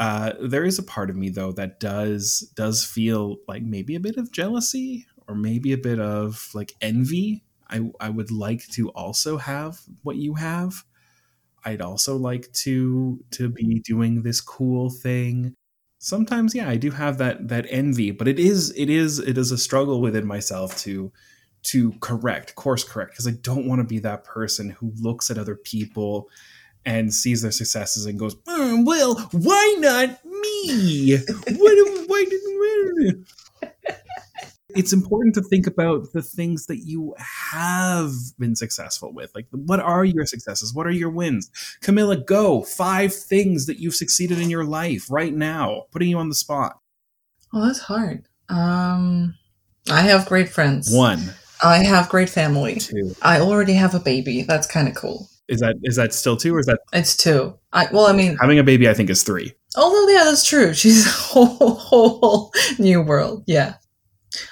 uh, 0.00 0.32
there 0.40 0.64
is 0.64 0.78
a 0.78 0.82
part 0.82 1.10
of 1.10 1.16
me 1.16 1.28
though 1.28 1.52
that 1.52 1.78
does 1.78 2.50
does 2.56 2.82
feel 2.82 3.36
like 3.46 3.62
maybe 3.62 3.94
a 3.94 4.00
bit 4.00 4.16
of 4.16 4.32
jealousy 4.32 5.06
or 5.28 5.34
maybe 5.34 5.74
a 5.74 5.78
bit 5.78 6.00
of 6.00 6.48
like 6.54 6.72
envy. 6.80 7.44
I 7.68 7.90
I 8.00 8.08
would 8.08 8.30
like 8.30 8.66
to 8.68 8.88
also 8.90 9.36
have 9.36 9.78
what 10.02 10.16
you 10.16 10.34
have. 10.34 10.84
I'd 11.66 11.82
also 11.82 12.16
like 12.16 12.50
to 12.64 13.22
to 13.32 13.50
be 13.50 13.80
doing 13.80 14.22
this 14.22 14.40
cool 14.40 14.88
thing. 14.88 15.54
Sometimes 15.98 16.54
yeah, 16.54 16.70
I 16.70 16.76
do 16.76 16.90
have 16.92 17.18
that 17.18 17.48
that 17.48 17.66
envy, 17.68 18.10
but 18.10 18.26
it 18.26 18.38
is 18.38 18.72
it 18.78 18.88
is 18.88 19.18
it 19.18 19.36
is 19.36 19.52
a 19.52 19.58
struggle 19.58 20.00
within 20.00 20.26
myself 20.26 20.78
to 20.78 21.12
to 21.64 21.92
correct, 22.00 22.54
course 22.54 22.84
correct 22.84 23.12
because 23.12 23.28
I 23.28 23.32
don't 23.42 23.68
want 23.68 23.80
to 23.80 23.86
be 23.86 23.98
that 23.98 24.24
person 24.24 24.70
who 24.70 24.94
looks 24.98 25.30
at 25.30 25.36
other 25.36 25.56
people 25.56 26.30
and 26.84 27.12
sees 27.12 27.42
their 27.42 27.52
successes 27.52 28.06
and 28.06 28.18
goes, 28.18 28.34
mm, 28.34 28.84
"Well, 28.84 29.16
why 29.32 29.76
not 29.78 30.24
me? 30.24 31.18
what, 31.18 32.06
why 32.08 32.24
didn't?" 32.28 33.26
it's 34.76 34.92
important 34.92 35.34
to 35.34 35.42
think 35.42 35.66
about 35.66 36.12
the 36.12 36.22
things 36.22 36.66
that 36.66 36.78
you 36.78 37.14
have 37.18 38.12
been 38.38 38.56
successful 38.56 39.12
with. 39.12 39.32
Like, 39.34 39.46
what 39.50 39.80
are 39.80 40.04
your 40.04 40.26
successes? 40.26 40.74
What 40.74 40.86
are 40.86 40.92
your 40.92 41.10
wins? 41.10 41.50
Camila, 41.82 42.24
go 42.24 42.62
five 42.62 43.14
things 43.14 43.66
that 43.66 43.78
you've 43.78 43.94
succeeded 43.94 44.38
in 44.38 44.50
your 44.50 44.64
life 44.64 45.10
right 45.10 45.34
now, 45.34 45.84
putting 45.90 46.08
you 46.08 46.18
on 46.18 46.28
the 46.28 46.34
spot. 46.34 46.78
Oh, 47.52 47.66
that's 47.66 47.80
hard. 47.80 48.26
Um, 48.48 49.34
I 49.90 50.02
have 50.02 50.26
great 50.26 50.48
friends. 50.48 50.94
One. 50.94 51.34
I 51.62 51.78
have 51.78 52.08
great 52.08 52.30
family. 52.30 52.76
Two. 52.76 53.14
I 53.22 53.40
already 53.40 53.74
have 53.74 53.94
a 53.94 54.00
baby. 54.00 54.42
That's 54.42 54.66
kind 54.66 54.88
of 54.88 54.94
cool. 54.94 55.28
Is 55.50 55.60
that 55.60 55.74
is 55.82 55.96
that 55.96 56.14
still 56.14 56.36
two 56.36 56.54
or 56.54 56.60
is 56.60 56.66
that 56.66 56.78
It's 56.92 57.16
two. 57.16 57.58
I 57.72 57.88
well, 57.92 58.06
I 58.06 58.12
mean, 58.12 58.36
having 58.40 58.60
a 58.60 58.64
baby? 58.64 58.88
I 58.88 58.94
think 58.94 59.10
is 59.10 59.24
three. 59.24 59.52
although 59.76 60.08
yeah, 60.08 60.24
that's 60.24 60.46
true. 60.46 60.72
She's 60.80 61.06
a 61.06 61.10
whole, 61.10 61.74
whole 61.74 62.52
new 62.78 63.02
world. 63.02 63.44
Yeah. 63.46 63.74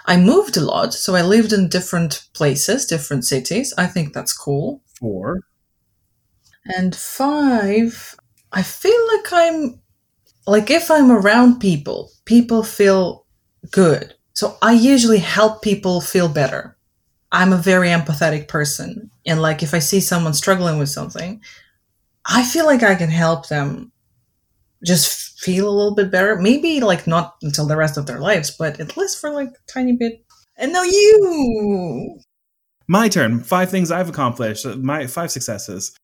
I 0.07 0.17
moved 0.17 0.57
a 0.57 0.61
lot, 0.61 0.93
so 0.93 1.15
I 1.15 1.23
lived 1.23 1.53
in 1.53 1.69
different 1.69 2.27
places, 2.35 2.85
different 2.85 3.25
cities. 3.25 3.73
I 3.79 3.87
think 3.87 4.13
that's 4.13 4.37
cool. 4.37 4.83
Four. 4.99 5.43
And 6.65 6.97
five, 6.97 8.17
I 8.53 8.63
feel 8.63 9.07
like 9.15 9.33
I'm 9.33 9.81
like 10.49 10.69
if 10.71 10.91
I'm 10.91 11.13
around 11.13 11.61
people, 11.61 12.11
people 12.25 12.65
feel 12.65 13.25
good. 13.71 14.15
So 14.33 14.57
I 14.63 14.73
usually 14.73 15.19
help 15.19 15.63
people 15.63 16.01
feel 16.01 16.29
better. 16.29 16.77
I'm 17.31 17.53
a 17.53 17.59
very 17.59 17.89
empathetic 17.89 18.49
person. 18.49 19.11
And 19.27 19.43
like 19.43 19.63
if 19.63 19.75
I 19.75 19.79
see 19.81 20.01
someone 20.01 20.35
struggling 20.35 20.79
with 20.79 20.89
something, 20.89 21.41
I 22.25 22.45
feel 22.45 22.67
like 22.67 22.83
I 22.83 22.95
can 22.95 23.11
help 23.11 23.49
them 23.49 23.93
just 24.85 25.39
feel 25.41 25.69
a 25.69 25.71
little 25.71 25.95
bit 25.95 26.11
better. 26.11 26.37
Maybe 26.37 26.81
like 26.81 27.07
not 27.07 27.37
until 27.43 27.67
the 27.67 27.77
rest 27.77 27.97
of 27.97 28.07
their 28.07 28.19
lives, 28.19 28.51
but 28.51 28.81
at 28.81 28.97
least 28.97 29.21
for 29.21 29.31
like 29.31 29.49
a 29.49 29.73
tiny 29.73 29.93
bit. 29.93 30.25
And 30.57 30.73
now 30.73 30.83
you. 30.83 32.19
My 32.87 33.09
turn. 33.09 33.41
Five 33.41 33.71
things 33.71 33.91
I've 33.91 34.09
accomplished. 34.09 34.67
My 34.67 35.07
five 35.07 35.31
successes. 35.31 35.95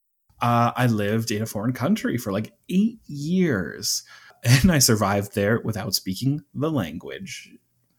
Uh, 0.40 0.72
I 0.76 0.86
lived 0.86 1.30
in 1.30 1.42
a 1.42 1.46
foreign 1.46 1.72
country 1.72 2.18
for 2.18 2.32
like 2.32 2.52
eight 2.68 2.98
years, 3.06 4.02
and 4.42 4.70
I 4.70 4.78
survived 4.78 5.34
there 5.34 5.60
without 5.60 5.94
speaking 5.94 6.42
the 6.54 6.70
language. 6.70 7.50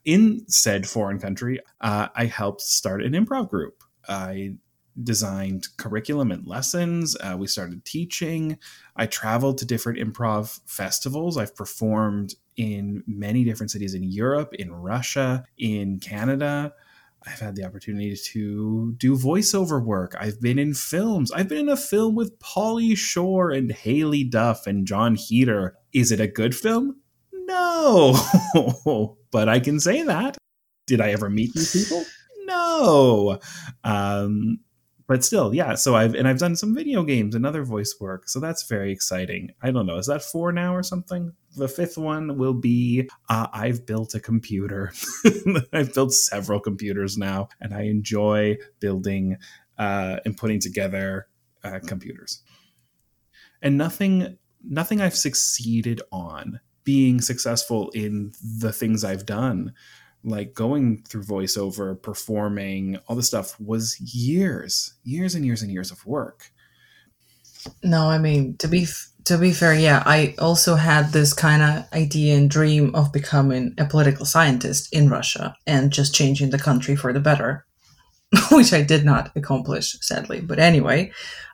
In 0.06 0.46
said 0.48 0.88
foreign 0.88 1.20
country, 1.20 1.60
uh, 1.82 2.08
I 2.16 2.26
helped 2.26 2.62
start 2.62 3.04
an 3.04 3.14
improv 3.14 3.50
group. 3.50 3.84
I 4.08 4.58
designed 5.02 5.68
curriculum 5.78 6.32
and 6.32 6.48
lessons. 6.48 7.18
Uh, 7.20 7.36
we 7.38 7.48
started 7.48 7.84
teaching. 7.86 8.58
I 8.96 9.08
traveled 9.08 9.58
to 9.58 9.66
different 9.66 10.00
improv 10.00 10.60
festivals. 10.66 11.38
I've 11.38 11.56
performed 11.56 12.36
in 12.56 13.04
many 13.08 13.44
different 13.44 13.72
cities 13.72 13.94
in 13.94 14.04
Europe, 14.04 14.54
in 14.54 14.72
Russia, 14.72 15.44
in 15.58 16.00
Canada. 16.00 16.74
I've 17.28 17.40
had 17.40 17.56
the 17.56 17.66
opportunity 17.66 18.16
to 18.16 18.94
do 18.98 19.18
voiceover 19.18 19.84
work. 19.84 20.16
I've 20.20 20.40
been 20.40 20.60
in 20.60 20.76
films. 20.76 21.32
I've 21.32 21.50
been 21.50 21.58
in 21.58 21.70
a 21.70 21.78
film 21.78 22.16
with 22.16 22.38
Pauly 22.40 22.96
Shore 22.96 23.50
and 23.50 23.72
Haylie 23.72 24.30
Duff 24.30 24.68
and 24.68 24.86
Jon 24.86 25.16
Heder. 25.16 25.76
Is 25.92 26.12
it 26.12 26.20
a 26.20 26.28
good 26.28 26.56
film? 26.56 27.02
No, 27.34 28.16
but 29.36 29.50
I 29.50 29.60
can 29.60 29.82
say 29.82 30.02
that. 30.04 30.38
Did 30.88 31.02
I 31.02 31.12
ever 31.12 31.30
meet 31.30 31.54
these 31.54 31.74
people? 31.74 32.06
No. 32.48 33.40
Um, 33.84 34.60
but 35.08 35.26
still, 35.26 35.54
yeah. 35.54 35.74
So 35.74 35.96
I've 35.96 36.14
and 36.14 36.28
I've 36.28 36.38
done 36.38 36.56
some 36.56 36.76
video 36.76 37.02
games 37.02 37.34
and 37.34 37.44
other 37.44 37.64
voice 37.64 37.96
work. 38.00 38.30
So 38.30 38.40
that's 38.40 38.68
very 38.68 38.92
exciting. 38.92 39.50
I 39.64 39.72
don't 39.72 39.88
know. 39.88 39.98
Is 39.98 40.06
that 40.06 40.22
four 40.22 40.52
now 40.52 40.76
or 40.76 40.84
something? 40.84 41.34
The 41.58 41.68
fifth 41.68 41.98
one 41.98 42.38
will 42.38 42.54
be 42.54 43.10
uh, 43.30 43.48
I've 43.52 43.88
built 43.88 44.14
a 44.14 44.20
computer. 44.20 44.94
I've 45.74 45.92
built 45.96 46.14
several 46.14 46.60
computers 46.60 47.18
now, 47.18 47.50
and 47.60 47.74
I 47.74 47.86
enjoy 47.86 48.58
building 48.80 49.38
uh, 49.80 50.18
and 50.24 50.38
putting 50.38 50.60
together 50.60 51.28
uh, 51.64 51.80
computers. 51.88 52.44
And 53.60 53.76
nothing, 53.76 54.38
nothing 54.64 55.02
I've 55.02 55.18
succeeded 55.18 56.00
on 56.12 56.60
being 56.86 57.20
successful 57.20 57.90
in 57.90 58.32
the 58.42 58.72
things 58.72 59.04
I've 59.04 59.26
done, 59.26 59.74
like 60.24 60.54
going 60.54 61.04
through 61.04 61.24
voiceover, 61.24 62.02
performing, 62.02 62.98
all 63.08 63.16
this 63.16 63.28
stuff 63.28 63.60
was 63.60 64.00
years, 64.00 64.94
years 65.04 65.36
and 65.36 65.46
years 65.46 65.62
and 65.62 65.72
years 65.72 65.92
of 65.92 66.06
work. 66.06 66.52
No, 67.84 68.10
I 68.10 68.20
mean 68.20 68.56
to 68.58 68.68
be 68.68 68.88
to 69.26 69.40
be 69.40 69.52
fair, 69.52 69.74
yeah, 69.74 70.04
I 70.06 70.36
also 70.38 70.76
had 70.76 71.12
this 71.12 71.34
kind 71.34 71.64
of 71.64 71.92
idea 71.94 72.38
and 72.38 72.50
dream 72.50 72.94
of 72.94 73.12
becoming 73.12 73.74
a 73.80 73.86
political 73.86 74.26
scientist 74.26 74.94
in 74.94 75.10
Russia 75.10 75.56
and 75.66 75.92
just 75.92 76.14
changing 76.14 76.52
the 76.52 76.60
country 76.60 76.96
for 76.96 77.12
the 77.12 77.20
better, 77.20 77.66
which 78.52 78.72
I 78.72 78.84
did 78.84 79.04
not 79.04 79.32
accomplish, 79.36 79.98
sadly. 80.02 80.42
But 80.42 80.60
anyway, 80.60 81.12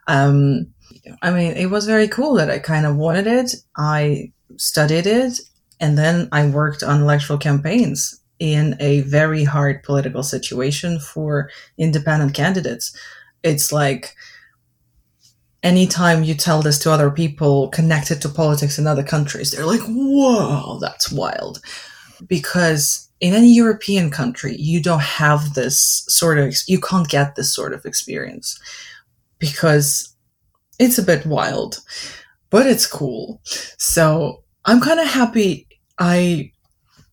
um, 0.08 0.74
I 1.22 1.32
mean, 1.32 1.54
it 1.54 1.68
was 1.68 1.86
very 1.86 2.10
cool 2.10 2.34
that 2.36 2.50
I 2.50 2.60
kind 2.60 2.86
of 2.86 2.98
wanted 2.98 3.28
it. 3.28 3.56
I 3.78 4.34
studied 4.58 5.08
it, 5.08 5.40
and 5.80 5.98
then 5.98 6.30
I 6.32 6.48
worked 6.48 6.84
on 6.84 7.02
electoral 7.02 7.40
campaigns 7.40 8.20
in 8.40 8.76
a 8.80 9.02
very 9.02 9.44
hard 9.44 9.84
political 9.84 10.24
situation 10.24 11.00
for 11.00 11.50
independent 11.78 12.34
candidates. 12.34 12.96
It's 13.44 13.72
like 13.72 14.16
anytime 15.64 16.24
you 16.24 16.34
tell 16.34 16.62
this 16.62 16.80
to 16.80 16.92
other 16.92 17.12
people 17.12 17.70
connected 17.70 18.22
to 18.22 18.30
politics 18.30 18.80
in 18.80 18.88
other 18.88 19.04
countries, 19.04 19.52
they're 19.52 19.66
like, 19.66 19.82
whoa, 19.88 20.80
that's 20.80 21.12
wild. 21.12 21.62
Because 22.28 23.10
in 23.20 23.34
any 23.34 23.54
European 23.54 24.10
country, 24.10 24.56
you 24.58 24.82
don't 24.82 25.02
have 25.02 25.54
this 25.54 26.04
sort 26.08 26.40
of, 26.40 26.56
you 26.68 26.80
can't 26.80 27.08
get 27.08 27.36
this 27.36 27.54
sort 27.54 27.74
of 27.74 27.86
experience 27.86 28.60
because 29.38 30.16
it's 30.80 30.98
a 30.98 31.04
bit 31.04 31.26
wild, 31.28 31.80
but 32.50 32.66
it's 32.66 32.88
cool. 32.88 33.40
So 33.44 34.41
I'm 34.66 34.82
kind 34.82 35.00
of 35.00 35.08
happy 35.08 35.68
I 35.98 36.52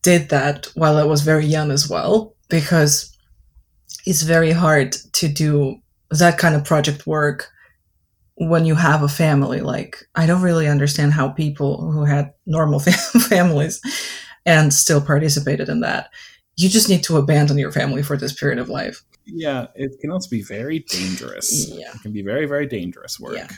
did 0.03 0.29
that 0.31 0.67
while 0.75 0.97
I 0.97 1.05
was 1.05 1.23
very 1.23 1.47
young 1.47 1.71
as 1.71 1.89
well, 1.89 2.35
because 2.49 3.17
it's 4.07 4.23
very 4.23 4.53
hard 4.53 4.93
to 5.15 5.29
do 5.29 5.77
that 6.11 6.39
kind 6.39 6.55
of 6.55 6.65
project 6.65 7.07
work 7.07 7.51
when 8.37 8.65
you 8.65 8.75
have 8.75 9.03
a 9.03 9.09
family. 9.09 9.61
Like, 9.61 10.05
I 10.15 10.27
don't 10.27 10.43
really 10.43 10.69
understand 10.69 11.13
how 11.13 11.29
people 11.29 11.91
who 11.91 12.05
had 12.05 12.33
normal 12.47 12.81
families 12.81 13.81
and 14.47 14.73
still 14.73 15.01
participated 15.01 15.69
in 15.69 15.81
that. 15.81 16.11
You 16.57 16.69
just 16.69 16.89
need 16.89 17.05
to 17.05 17.17
abandon 17.17 17.59
your 17.59 17.73
family 17.73 18.03
for 18.03 18.17
this 18.17 18.33
period 18.33 18.59
of 18.59 18.69
life. 18.69 19.03
Yeah, 19.27 19.67
it 19.75 19.93
can 20.01 20.11
also 20.11 20.31
be 20.31 20.43
very 20.43 20.81
dangerous. 20.81 21.69
Yeah. 21.69 21.91
It 21.95 22.03
can 22.03 22.13
be 22.13 22.23
very, 22.23 22.47
very 22.47 22.67
dangerous 22.67 23.21
work. 23.21 23.37
Yeah. 23.37 23.49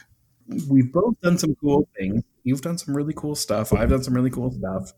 We've 0.69 0.93
both 0.93 1.21
done 1.21 1.39
some 1.39 1.55
cool 1.57 1.89
things. 1.99 2.23
You've 2.45 2.63
done 2.63 2.79
some 2.79 2.97
really 2.97 3.15
cool 3.15 3.35
stuff. 3.35 3.73
I've 3.73 3.91
done 3.91 4.03
some 4.03 4.15
really 4.15 4.31
cool 4.31 4.51
stuff. 4.51 4.93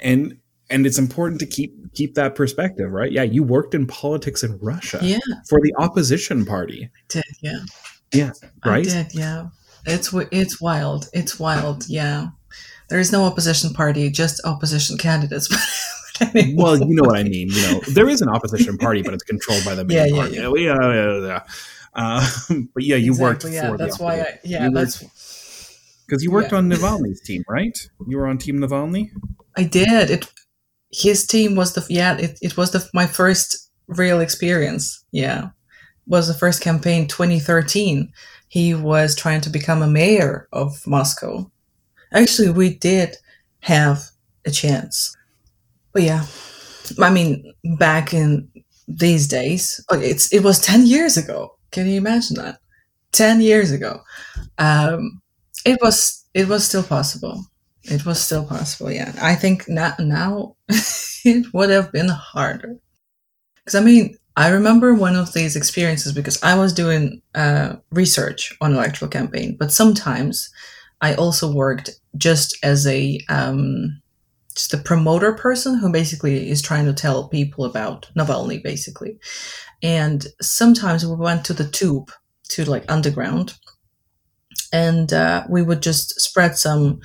And 0.00 0.38
and 0.68 0.86
it's 0.86 0.98
important 0.98 1.40
to 1.40 1.46
keep 1.46 1.92
keep 1.94 2.14
that 2.14 2.34
perspective, 2.34 2.90
right? 2.90 3.10
Yeah, 3.10 3.22
you 3.24 3.42
worked 3.42 3.74
in 3.74 3.86
politics 3.86 4.42
in 4.44 4.58
Russia 4.58 4.98
Yeah, 5.02 5.18
for 5.48 5.58
the 5.60 5.74
opposition 5.78 6.44
party. 6.44 6.88
I 6.94 7.00
did. 7.08 7.24
Yeah, 7.42 7.58
Yeah, 8.12 8.30
right? 8.64 8.86
I 8.86 9.02
did. 9.02 9.14
Yeah, 9.14 9.48
it's 9.86 10.14
it's 10.30 10.60
wild. 10.60 11.08
It's 11.12 11.40
wild. 11.40 11.88
Yeah, 11.88 12.28
there 12.88 13.00
is 13.00 13.10
no 13.12 13.24
opposition 13.24 13.72
party, 13.72 14.10
just 14.10 14.40
opposition 14.44 14.96
candidates. 14.98 15.48
Well, 16.54 16.76
you 16.76 16.94
know 16.94 17.04
what 17.08 17.16
I 17.18 17.22
mean. 17.22 17.48
You 17.48 17.62
know, 17.62 17.80
there 17.94 18.06
is 18.06 18.20
an 18.20 18.28
opposition 18.28 18.76
party, 18.76 19.00
but 19.00 19.14
it's 19.14 19.22
controlled 19.22 19.64
by 19.64 19.74
the 19.74 19.86
main 19.86 20.14
Yeah, 20.14 20.20
party. 20.20 20.34
yeah, 20.62 21.22
yeah. 21.26 21.42
Uh, 21.94 22.26
but 22.74 22.82
yeah, 22.84 22.96
you 22.96 23.16
worked 23.16 23.44
yeah, 23.44 23.70
for 23.70 23.76
that's 23.78 23.98
the 23.98 24.04
why. 24.04 24.20
I 24.20 24.38
yeah 24.44 24.66
You 24.66 24.70
that's 24.72 24.98
because 26.06 26.22
you 26.22 26.30
worked 26.30 26.52
Yeah. 26.52 26.58
on 26.58 26.68
Navalny's 26.70 27.20
team, 27.20 27.44
right? 27.48 27.76
You 28.08 28.18
were 28.18 28.26
on 28.26 28.38
Team 28.38 28.58
Navalny. 28.58 29.10
I 29.56 29.64
did 29.64 30.10
it. 30.10 30.26
His 30.92 31.26
team 31.26 31.54
was 31.56 31.74
the 31.74 31.84
yeah 31.88 32.16
it, 32.16 32.38
it 32.42 32.56
was 32.56 32.70
the 32.72 32.88
my 32.94 33.06
first 33.06 33.70
real 33.86 34.20
experience. 34.20 35.04
Yeah, 35.12 35.50
was 36.06 36.28
the 36.28 36.34
first 36.34 36.60
campaign 36.62 37.08
2013. 37.08 38.12
He 38.48 38.74
was 38.74 39.14
trying 39.14 39.40
to 39.42 39.50
become 39.50 39.82
a 39.82 39.86
mayor 39.86 40.48
of 40.52 40.84
Moscow. 40.86 41.50
Actually, 42.12 42.50
we 42.50 42.74
did 42.74 43.16
have 43.60 44.10
a 44.44 44.50
chance, 44.50 45.16
but 45.92 46.02
yeah, 46.02 46.26
I 47.00 47.10
mean 47.10 47.52
back 47.78 48.12
in 48.12 48.48
these 48.88 49.28
days, 49.28 49.84
it's 49.92 50.32
it 50.32 50.42
was 50.42 50.58
10 50.60 50.86
years 50.86 51.16
ago. 51.16 51.56
Can 51.70 51.86
you 51.86 51.98
imagine 51.98 52.36
that? 52.36 52.60
10 53.12 53.40
years 53.40 53.70
ago. 53.72 54.02
Um, 54.58 55.22
it 55.64 55.78
was 55.82 56.26
it 56.34 56.48
was 56.48 56.66
still 56.66 56.82
possible. 56.82 57.44
It 57.84 58.04
was 58.06 58.20
still 58.20 58.44
possible, 58.44 58.90
yeah. 58.90 59.12
I 59.20 59.34
think 59.34 59.68
now, 59.68 59.94
now 59.98 60.56
it 61.24 61.46
would 61.54 61.70
have 61.70 61.90
been 61.92 62.08
harder. 62.08 62.76
Because, 63.56 63.74
I 63.74 63.84
mean, 63.84 64.16
I 64.36 64.48
remember 64.48 64.94
one 64.94 65.16
of 65.16 65.32
these 65.32 65.56
experiences 65.56 66.12
because 66.12 66.42
I 66.42 66.54
was 66.56 66.72
doing 66.72 67.22
uh, 67.34 67.76
research 67.90 68.56
on 68.60 68.74
electoral 68.74 69.10
campaign, 69.10 69.56
but 69.58 69.72
sometimes 69.72 70.50
I 71.00 71.14
also 71.14 71.52
worked 71.52 71.90
just 72.16 72.56
as 72.62 72.86
a 72.86 73.20
um, 73.28 74.00
just 74.54 74.74
a 74.74 74.78
promoter 74.78 75.32
person 75.32 75.78
who 75.78 75.92
basically 75.92 76.50
is 76.50 76.62
trying 76.62 76.86
to 76.86 76.92
tell 76.92 77.28
people 77.28 77.64
about 77.64 78.10
Navalny, 78.16 78.62
basically. 78.62 79.18
And 79.82 80.26
sometimes 80.40 81.06
we 81.06 81.14
went 81.14 81.44
to 81.46 81.52
the 81.52 81.68
tube, 81.68 82.10
to 82.50 82.64
like 82.64 82.90
underground, 82.90 83.54
and 84.72 85.12
uh, 85.12 85.44
we 85.48 85.62
would 85.62 85.82
just 85.82 86.20
spread 86.20 86.56
some 86.58 87.00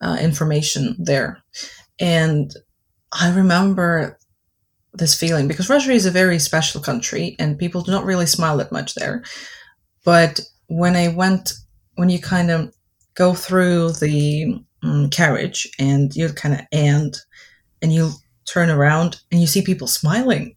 uh, 0.00 0.16
information 0.20 0.96
there. 0.98 1.42
And 1.98 2.52
I 3.12 3.32
remember 3.32 4.18
this 4.92 5.18
feeling 5.18 5.48
because 5.48 5.68
Russia 5.68 5.92
is 5.92 6.06
a 6.06 6.10
very 6.10 6.38
special 6.38 6.80
country 6.80 7.34
and 7.38 7.58
people 7.58 7.82
do 7.82 7.90
not 7.90 8.04
really 8.04 8.26
smile 8.26 8.56
that 8.58 8.72
much 8.72 8.94
there. 8.94 9.24
But 10.04 10.40
when 10.68 10.96
I 10.96 11.08
went, 11.08 11.52
when 11.94 12.08
you 12.08 12.20
kind 12.20 12.50
of 12.50 12.72
go 13.14 13.34
through 13.34 13.92
the 13.92 14.60
um, 14.84 15.10
carriage 15.10 15.68
and 15.78 16.14
you 16.14 16.28
kind 16.30 16.54
of 16.54 16.60
and 16.72 17.16
and 17.82 17.92
you 17.92 18.12
turn 18.44 18.70
around 18.70 19.20
and 19.32 19.40
you 19.40 19.46
see 19.46 19.62
people 19.62 19.86
smiling, 19.86 20.54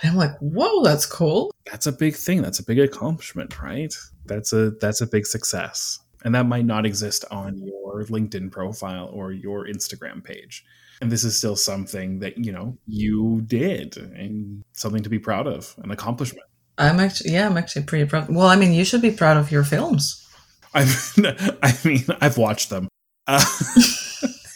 and 0.00 0.10
I'm 0.10 0.16
like, 0.16 0.36
whoa, 0.38 0.82
that's 0.82 1.06
cool. 1.06 1.54
That's 1.70 1.86
a 1.86 1.92
big 1.92 2.14
thing. 2.14 2.42
That's 2.42 2.58
a 2.58 2.64
big 2.64 2.78
accomplishment, 2.78 3.60
right? 3.60 3.94
That's 4.24 4.52
a 4.52 4.70
that's 4.70 5.00
a 5.00 5.06
big 5.06 5.26
success. 5.26 6.00
And 6.24 6.34
that 6.34 6.46
might 6.46 6.64
not 6.64 6.84
exist 6.84 7.24
on 7.30 7.58
your 7.58 8.04
LinkedIn 8.04 8.50
profile 8.50 9.08
or 9.12 9.30
your 9.32 9.66
Instagram 9.66 10.24
page. 10.24 10.64
And 11.00 11.12
this 11.12 11.24
is 11.24 11.36
still 11.36 11.56
something 11.56 12.20
that, 12.20 12.38
you 12.38 12.52
know, 12.52 12.76
you 12.86 13.42
did 13.46 13.96
and 13.96 14.64
something 14.72 15.02
to 15.02 15.08
be 15.08 15.18
proud 15.18 15.46
of, 15.46 15.74
an 15.84 15.90
accomplishment. 15.90 16.46
I'm 16.78 16.98
actually, 16.98 17.32
yeah, 17.32 17.46
I'm 17.46 17.56
actually 17.56 17.84
pretty 17.84 18.08
proud. 18.08 18.28
Well, 18.28 18.46
I 18.46 18.56
mean, 18.56 18.72
you 18.72 18.84
should 18.84 19.02
be 19.02 19.10
proud 19.10 19.36
of 19.36 19.52
your 19.52 19.62
films. 19.62 20.26
I've, 20.74 21.14
I 21.62 21.74
mean, 21.84 22.04
I've 22.20 22.38
watched 22.38 22.70
them. 22.70 22.88
Uh, 23.26 23.44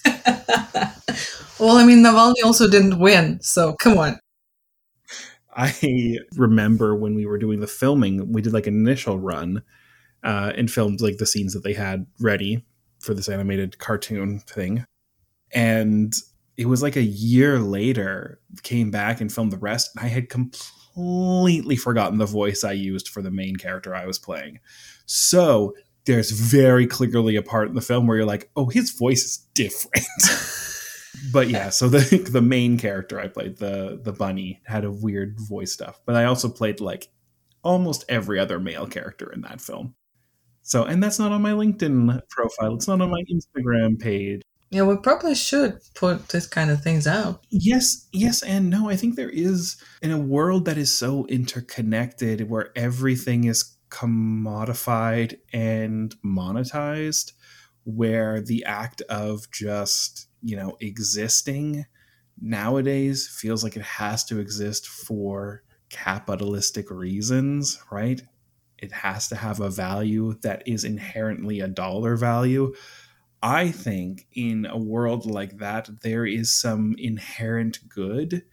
well, 1.58 1.76
I 1.76 1.84
mean, 1.84 2.04
Navalny 2.04 2.44
also 2.44 2.68
didn't 2.68 2.98
win, 2.98 3.40
so 3.42 3.74
come 3.74 3.98
on. 3.98 4.18
I 5.54 6.18
remember 6.36 6.94
when 6.94 7.14
we 7.14 7.26
were 7.26 7.38
doing 7.38 7.60
the 7.60 7.66
filming, 7.66 8.32
we 8.32 8.40
did 8.40 8.52
like 8.52 8.66
an 8.66 8.74
initial 8.74 9.18
run 9.18 9.62
uh, 10.22 10.52
and 10.56 10.70
filmed 10.70 11.00
like 11.00 11.18
the 11.18 11.26
scenes 11.26 11.52
that 11.54 11.64
they 11.64 11.72
had 11.72 12.06
ready 12.20 12.64
for 13.00 13.14
this 13.14 13.28
animated 13.28 13.78
cartoon 13.78 14.38
thing. 14.40 14.84
And 15.52 16.14
it 16.56 16.66
was 16.66 16.82
like 16.82 16.96
a 16.96 17.02
year 17.02 17.58
later, 17.58 18.40
came 18.62 18.90
back 18.90 19.20
and 19.20 19.32
filmed 19.32 19.52
the 19.52 19.58
rest. 19.58 19.90
And 19.96 20.04
I 20.04 20.08
had 20.08 20.28
completely 20.28 21.76
forgotten 21.76 22.18
the 22.18 22.26
voice 22.26 22.62
I 22.62 22.72
used 22.72 23.08
for 23.08 23.22
the 23.22 23.30
main 23.30 23.56
character 23.56 23.94
I 23.94 24.06
was 24.06 24.18
playing. 24.18 24.60
So 25.06 25.74
there's 26.06 26.30
very 26.30 26.86
clearly 26.86 27.36
a 27.36 27.42
part 27.42 27.68
in 27.68 27.74
the 27.74 27.80
film 27.80 28.06
where 28.06 28.16
you're 28.16 28.26
like, 28.26 28.50
oh, 28.56 28.66
his 28.66 28.90
voice 28.90 29.24
is 29.24 29.36
different. 29.54 30.06
but 31.32 31.48
yeah, 31.48 31.70
so 31.70 31.88
the 31.88 32.18
the 32.30 32.42
main 32.42 32.78
character 32.78 33.20
I 33.20 33.28
played, 33.28 33.58
the 33.58 34.00
the 34.02 34.12
bunny, 34.12 34.60
had 34.64 34.84
a 34.84 34.90
weird 34.90 35.38
voice 35.40 35.72
stuff. 35.72 36.00
But 36.06 36.16
I 36.16 36.24
also 36.24 36.48
played 36.48 36.80
like 36.80 37.08
almost 37.62 38.04
every 38.08 38.38
other 38.38 38.58
male 38.58 38.86
character 38.86 39.30
in 39.32 39.42
that 39.42 39.60
film. 39.60 39.94
So 40.62 40.84
and 40.84 41.02
that's 41.02 41.18
not 41.18 41.32
on 41.32 41.42
my 41.42 41.52
LinkedIn 41.52 42.20
profile. 42.30 42.74
It's 42.74 42.88
not 42.88 43.00
on 43.00 43.10
my 43.10 43.22
Instagram 43.32 43.98
page. 43.98 44.42
Yeah, 44.70 44.82
we 44.82 44.96
probably 44.96 45.34
should 45.34 45.80
put 45.94 46.28
this 46.28 46.46
kind 46.46 46.70
of 46.70 46.80
things 46.80 47.06
out. 47.08 47.44
Yes, 47.50 48.06
yes, 48.12 48.40
and 48.44 48.70
no. 48.70 48.88
I 48.88 48.94
think 48.94 49.16
there 49.16 49.28
is 49.30 49.76
in 50.00 50.12
a 50.12 50.18
world 50.18 50.64
that 50.66 50.78
is 50.78 50.92
so 50.92 51.26
interconnected 51.26 52.48
where 52.48 52.70
everything 52.76 53.44
is 53.44 53.76
commodified 53.90 55.38
and 55.52 56.14
monetized, 56.24 57.32
where 57.84 58.40
the 58.40 58.64
act 58.64 59.02
of 59.02 59.50
just, 59.50 60.28
you 60.42 60.56
know, 60.56 60.76
existing 60.80 61.86
nowadays 62.40 63.28
feels 63.28 63.62
like 63.62 63.76
it 63.76 63.82
has 63.82 64.24
to 64.24 64.38
exist 64.38 64.86
for 64.86 65.62
capitalistic 65.90 66.90
reasons, 66.90 67.82
right? 67.90 68.22
It 68.78 68.92
has 68.92 69.28
to 69.28 69.36
have 69.36 69.60
a 69.60 69.68
value 69.68 70.34
that 70.42 70.62
is 70.66 70.84
inherently 70.84 71.60
a 71.60 71.68
dollar 71.68 72.16
value. 72.16 72.74
I 73.42 73.70
think 73.70 74.26
in 74.32 74.66
a 74.66 74.78
world 74.78 75.26
like 75.26 75.58
that, 75.58 75.88
there 76.02 76.24
is 76.24 76.50
some 76.50 76.94
inherent 76.98 77.80
good 77.88 78.44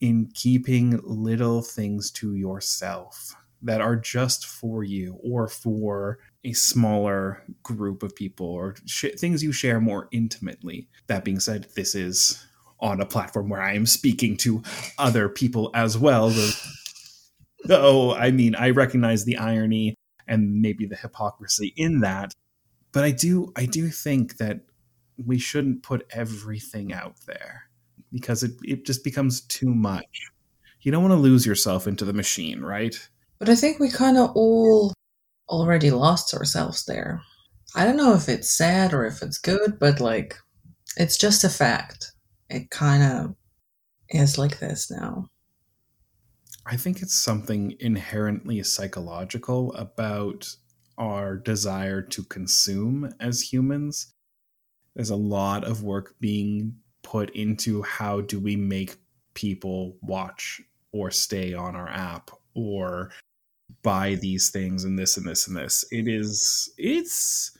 in 0.00 0.30
keeping 0.34 1.00
little 1.02 1.62
things 1.62 2.10
to 2.12 2.34
yourself 2.34 3.34
that 3.62 3.80
are 3.80 3.96
just 3.96 4.46
for 4.46 4.84
you 4.84 5.18
or 5.22 5.48
for 5.48 6.18
a 6.44 6.52
smaller 6.52 7.42
group 7.62 8.02
of 8.02 8.14
people 8.14 8.46
or 8.46 8.74
sh- 8.86 9.06
things 9.18 9.42
you 9.42 9.52
share 9.52 9.80
more 9.80 10.08
intimately. 10.12 10.88
That 11.08 11.24
being 11.24 11.40
said, 11.40 11.66
this 11.76 11.94
is 11.94 12.44
on 12.80 13.00
a 13.00 13.06
platform 13.06 13.48
where 13.48 13.62
I 13.62 13.74
am 13.74 13.86
speaking 13.86 14.36
to 14.38 14.62
other 14.98 15.28
people 15.28 15.70
as 15.74 15.96
well. 15.98 16.32
Though, 17.64 18.14
I 18.14 18.30
mean, 18.30 18.54
I 18.54 18.70
recognize 18.70 19.24
the 19.24 19.38
irony 19.38 19.94
and 20.28 20.60
maybe 20.60 20.86
the 20.86 20.96
hypocrisy 20.96 21.72
in 21.76 22.00
that 22.00 22.32
but 22.92 23.04
I 23.04 23.10
do 23.10 23.52
I 23.56 23.66
do 23.66 23.88
think 23.90 24.38
that 24.38 24.60
we 25.24 25.38
shouldn't 25.38 25.82
put 25.82 26.06
everything 26.10 26.92
out 26.92 27.16
there. 27.26 27.64
because 28.12 28.42
it, 28.42 28.52
it 28.64 28.86
just 28.86 29.04
becomes 29.04 29.42
too 29.42 29.74
much. 29.74 30.30
You 30.82 30.92
don't 30.92 31.02
want 31.02 31.12
to 31.12 31.16
lose 31.20 31.44
yourself 31.44 31.86
into 31.86 32.04
the 32.04 32.12
machine, 32.12 32.62
right? 32.62 32.96
But 33.38 33.48
I 33.48 33.54
think 33.54 33.78
we 33.78 33.90
kind 33.90 34.16
of 34.16 34.30
all 34.34 34.94
already 35.48 35.90
lost 35.90 36.34
ourselves 36.34 36.84
there. 36.84 37.22
I 37.74 37.84
don't 37.84 37.96
know 37.96 38.14
if 38.14 38.28
it's 38.28 38.50
sad 38.50 38.92
or 38.94 39.04
if 39.04 39.22
it's 39.22 39.38
good, 39.38 39.78
but 39.78 40.00
like, 40.00 40.36
it's 40.96 41.18
just 41.18 41.44
a 41.44 41.48
fact. 41.48 42.12
It 42.48 42.70
kind 42.70 43.02
of 43.02 43.34
is 44.08 44.38
like 44.38 44.58
this 44.58 44.90
now. 44.90 45.28
I 46.64 46.76
think 46.76 47.02
it's 47.02 47.14
something 47.14 47.76
inherently 47.80 48.62
psychological 48.62 49.72
about 49.74 50.48
our 50.98 51.36
desire 51.36 52.02
to 52.02 52.24
consume 52.24 53.12
as 53.20 53.40
humans. 53.40 54.14
There's 54.94 55.10
a 55.10 55.16
lot 55.16 55.64
of 55.64 55.82
work 55.82 56.14
being 56.18 56.76
put 57.02 57.30
into 57.36 57.82
how 57.82 58.22
do 58.22 58.40
we 58.40 58.56
make 58.56 58.96
people 59.34 59.96
watch 60.00 60.60
or 60.92 61.10
stay 61.10 61.52
on 61.52 61.76
our 61.76 61.88
app 61.88 62.30
or 62.54 63.10
buy 63.82 64.16
these 64.16 64.50
things 64.50 64.84
and 64.84 64.98
this 64.98 65.16
and 65.16 65.26
this 65.26 65.46
and 65.46 65.56
this. 65.56 65.84
It 65.90 66.08
is 66.08 66.72
it's 66.76 67.56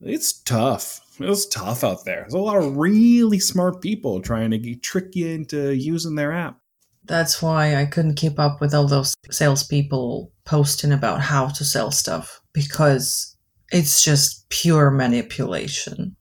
it's 0.00 0.32
tough. 0.42 1.00
It's 1.18 1.46
tough 1.46 1.84
out 1.84 2.04
there. 2.04 2.20
There's 2.20 2.34
a 2.34 2.38
lot 2.38 2.58
of 2.58 2.76
really 2.76 3.38
smart 3.38 3.80
people 3.80 4.20
trying 4.20 4.50
to 4.50 4.74
trick 4.76 5.14
you 5.14 5.28
into 5.28 5.74
using 5.74 6.14
their 6.14 6.32
app. 6.32 6.58
That's 7.04 7.40
why 7.40 7.76
I 7.76 7.86
couldn't 7.86 8.16
keep 8.16 8.38
up 8.38 8.60
with 8.60 8.74
all 8.74 8.88
those 8.88 9.14
salespeople 9.30 10.32
posting 10.44 10.92
about 10.92 11.20
how 11.20 11.48
to 11.48 11.64
sell 11.64 11.90
stuff 11.90 12.42
because 12.52 13.36
it's 13.70 14.02
just 14.02 14.48
pure 14.48 14.90
manipulation. 14.90 16.16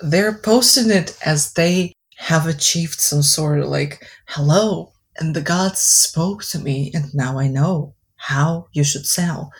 They're 0.00 0.38
posting 0.38 0.90
it 0.90 1.16
as 1.24 1.52
they 1.52 1.92
have 2.16 2.46
achieved 2.46 3.00
some 3.00 3.22
sort 3.22 3.60
of 3.60 3.68
like, 3.68 4.06
hello, 4.26 4.92
and 5.18 5.34
the 5.34 5.42
gods 5.42 5.80
spoke 5.80 6.42
to 6.44 6.58
me, 6.58 6.90
and 6.94 7.14
now 7.14 7.38
I 7.38 7.48
know 7.48 7.94
how 8.20 8.68
you 8.72 8.84
should 8.84 9.06
sell. 9.06 9.50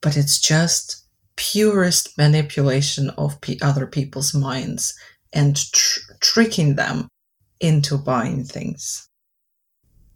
But 0.00 0.16
it's 0.16 0.40
just 0.40 1.04
purest 1.36 2.16
manipulation 2.16 3.10
of 3.10 3.40
p- 3.40 3.58
other 3.60 3.86
people's 3.86 4.32
minds 4.32 4.94
and 5.32 5.56
tr- 5.72 6.12
tricking 6.20 6.76
them 6.76 7.08
into 7.60 7.98
buying 7.98 8.44
things. 8.44 9.08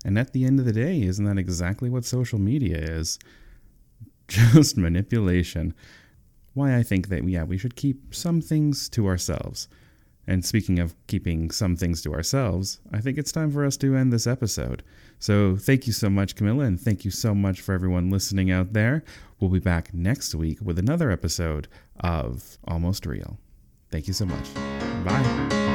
And 0.05 0.19
at 0.19 0.33
the 0.33 0.45
end 0.45 0.61
of 0.61 0.67
the 0.67 0.73
day, 0.73 1.03
isn't 1.03 1.25
that 1.25 1.37
exactly 1.39 1.91
what 1.91 2.05
social 2.05 2.39
media 2.39 2.79
is? 2.79 3.19
Just 4.29 4.77
manipulation. 4.77 5.75
Why 6.55 6.77
I 6.77 6.83
think 6.83 7.09
that, 7.09 7.29
yeah, 7.29 7.45
we 7.45 7.59
should 7.59 7.77
keep 7.77 8.15
some 8.15 8.41
things 8.41 8.89
to 8.91 9.07
ourselves. 9.07 9.69
And 10.31 10.45
speaking 10.45 10.79
of 10.79 10.95
keeping 11.09 11.51
some 11.51 11.75
things 11.75 12.03
to 12.03 12.15
ourselves, 12.15 12.79
I 12.93 13.01
think 13.01 13.19
it's 13.19 13.33
time 13.33 13.51
for 13.51 13.65
us 13.65 13.77
to 13.79 13.97
end 13.97 14.13
this 14.13 14.29
episode. 14.29 14.85
So 15.19 15.57
thank 15.57 15.89
you 15.89 15.93
so 15.93 16.09
much, 16.09 16.37
Camila, 16.37 16.69
and 16.69 16.81
thank 16.81 17.05
you 17.05 17.11
so 17.11 17.35
much 17.35 17.61
for 17.61 17.75
everyone 17.75 18.11
listening 18.11 18.49
out 18.49 18.73
there. 18.73 19.03
We'll 19.41 19.51
be 19.51 19.59
back 19.59 19.93
next 19.93 20.37
week 20.37 20.59
with 20.63 20.79
another 20.79 21.11
episode 21.11 21.67
of 21.99 22.59
Almost 22.65 23.07
Real. 23.07 23.41
Thank 23.91 24.07
you 24.07 24.15
so 24.15 24.25
much. 24.25 24.55
Bye. 25.05 25.70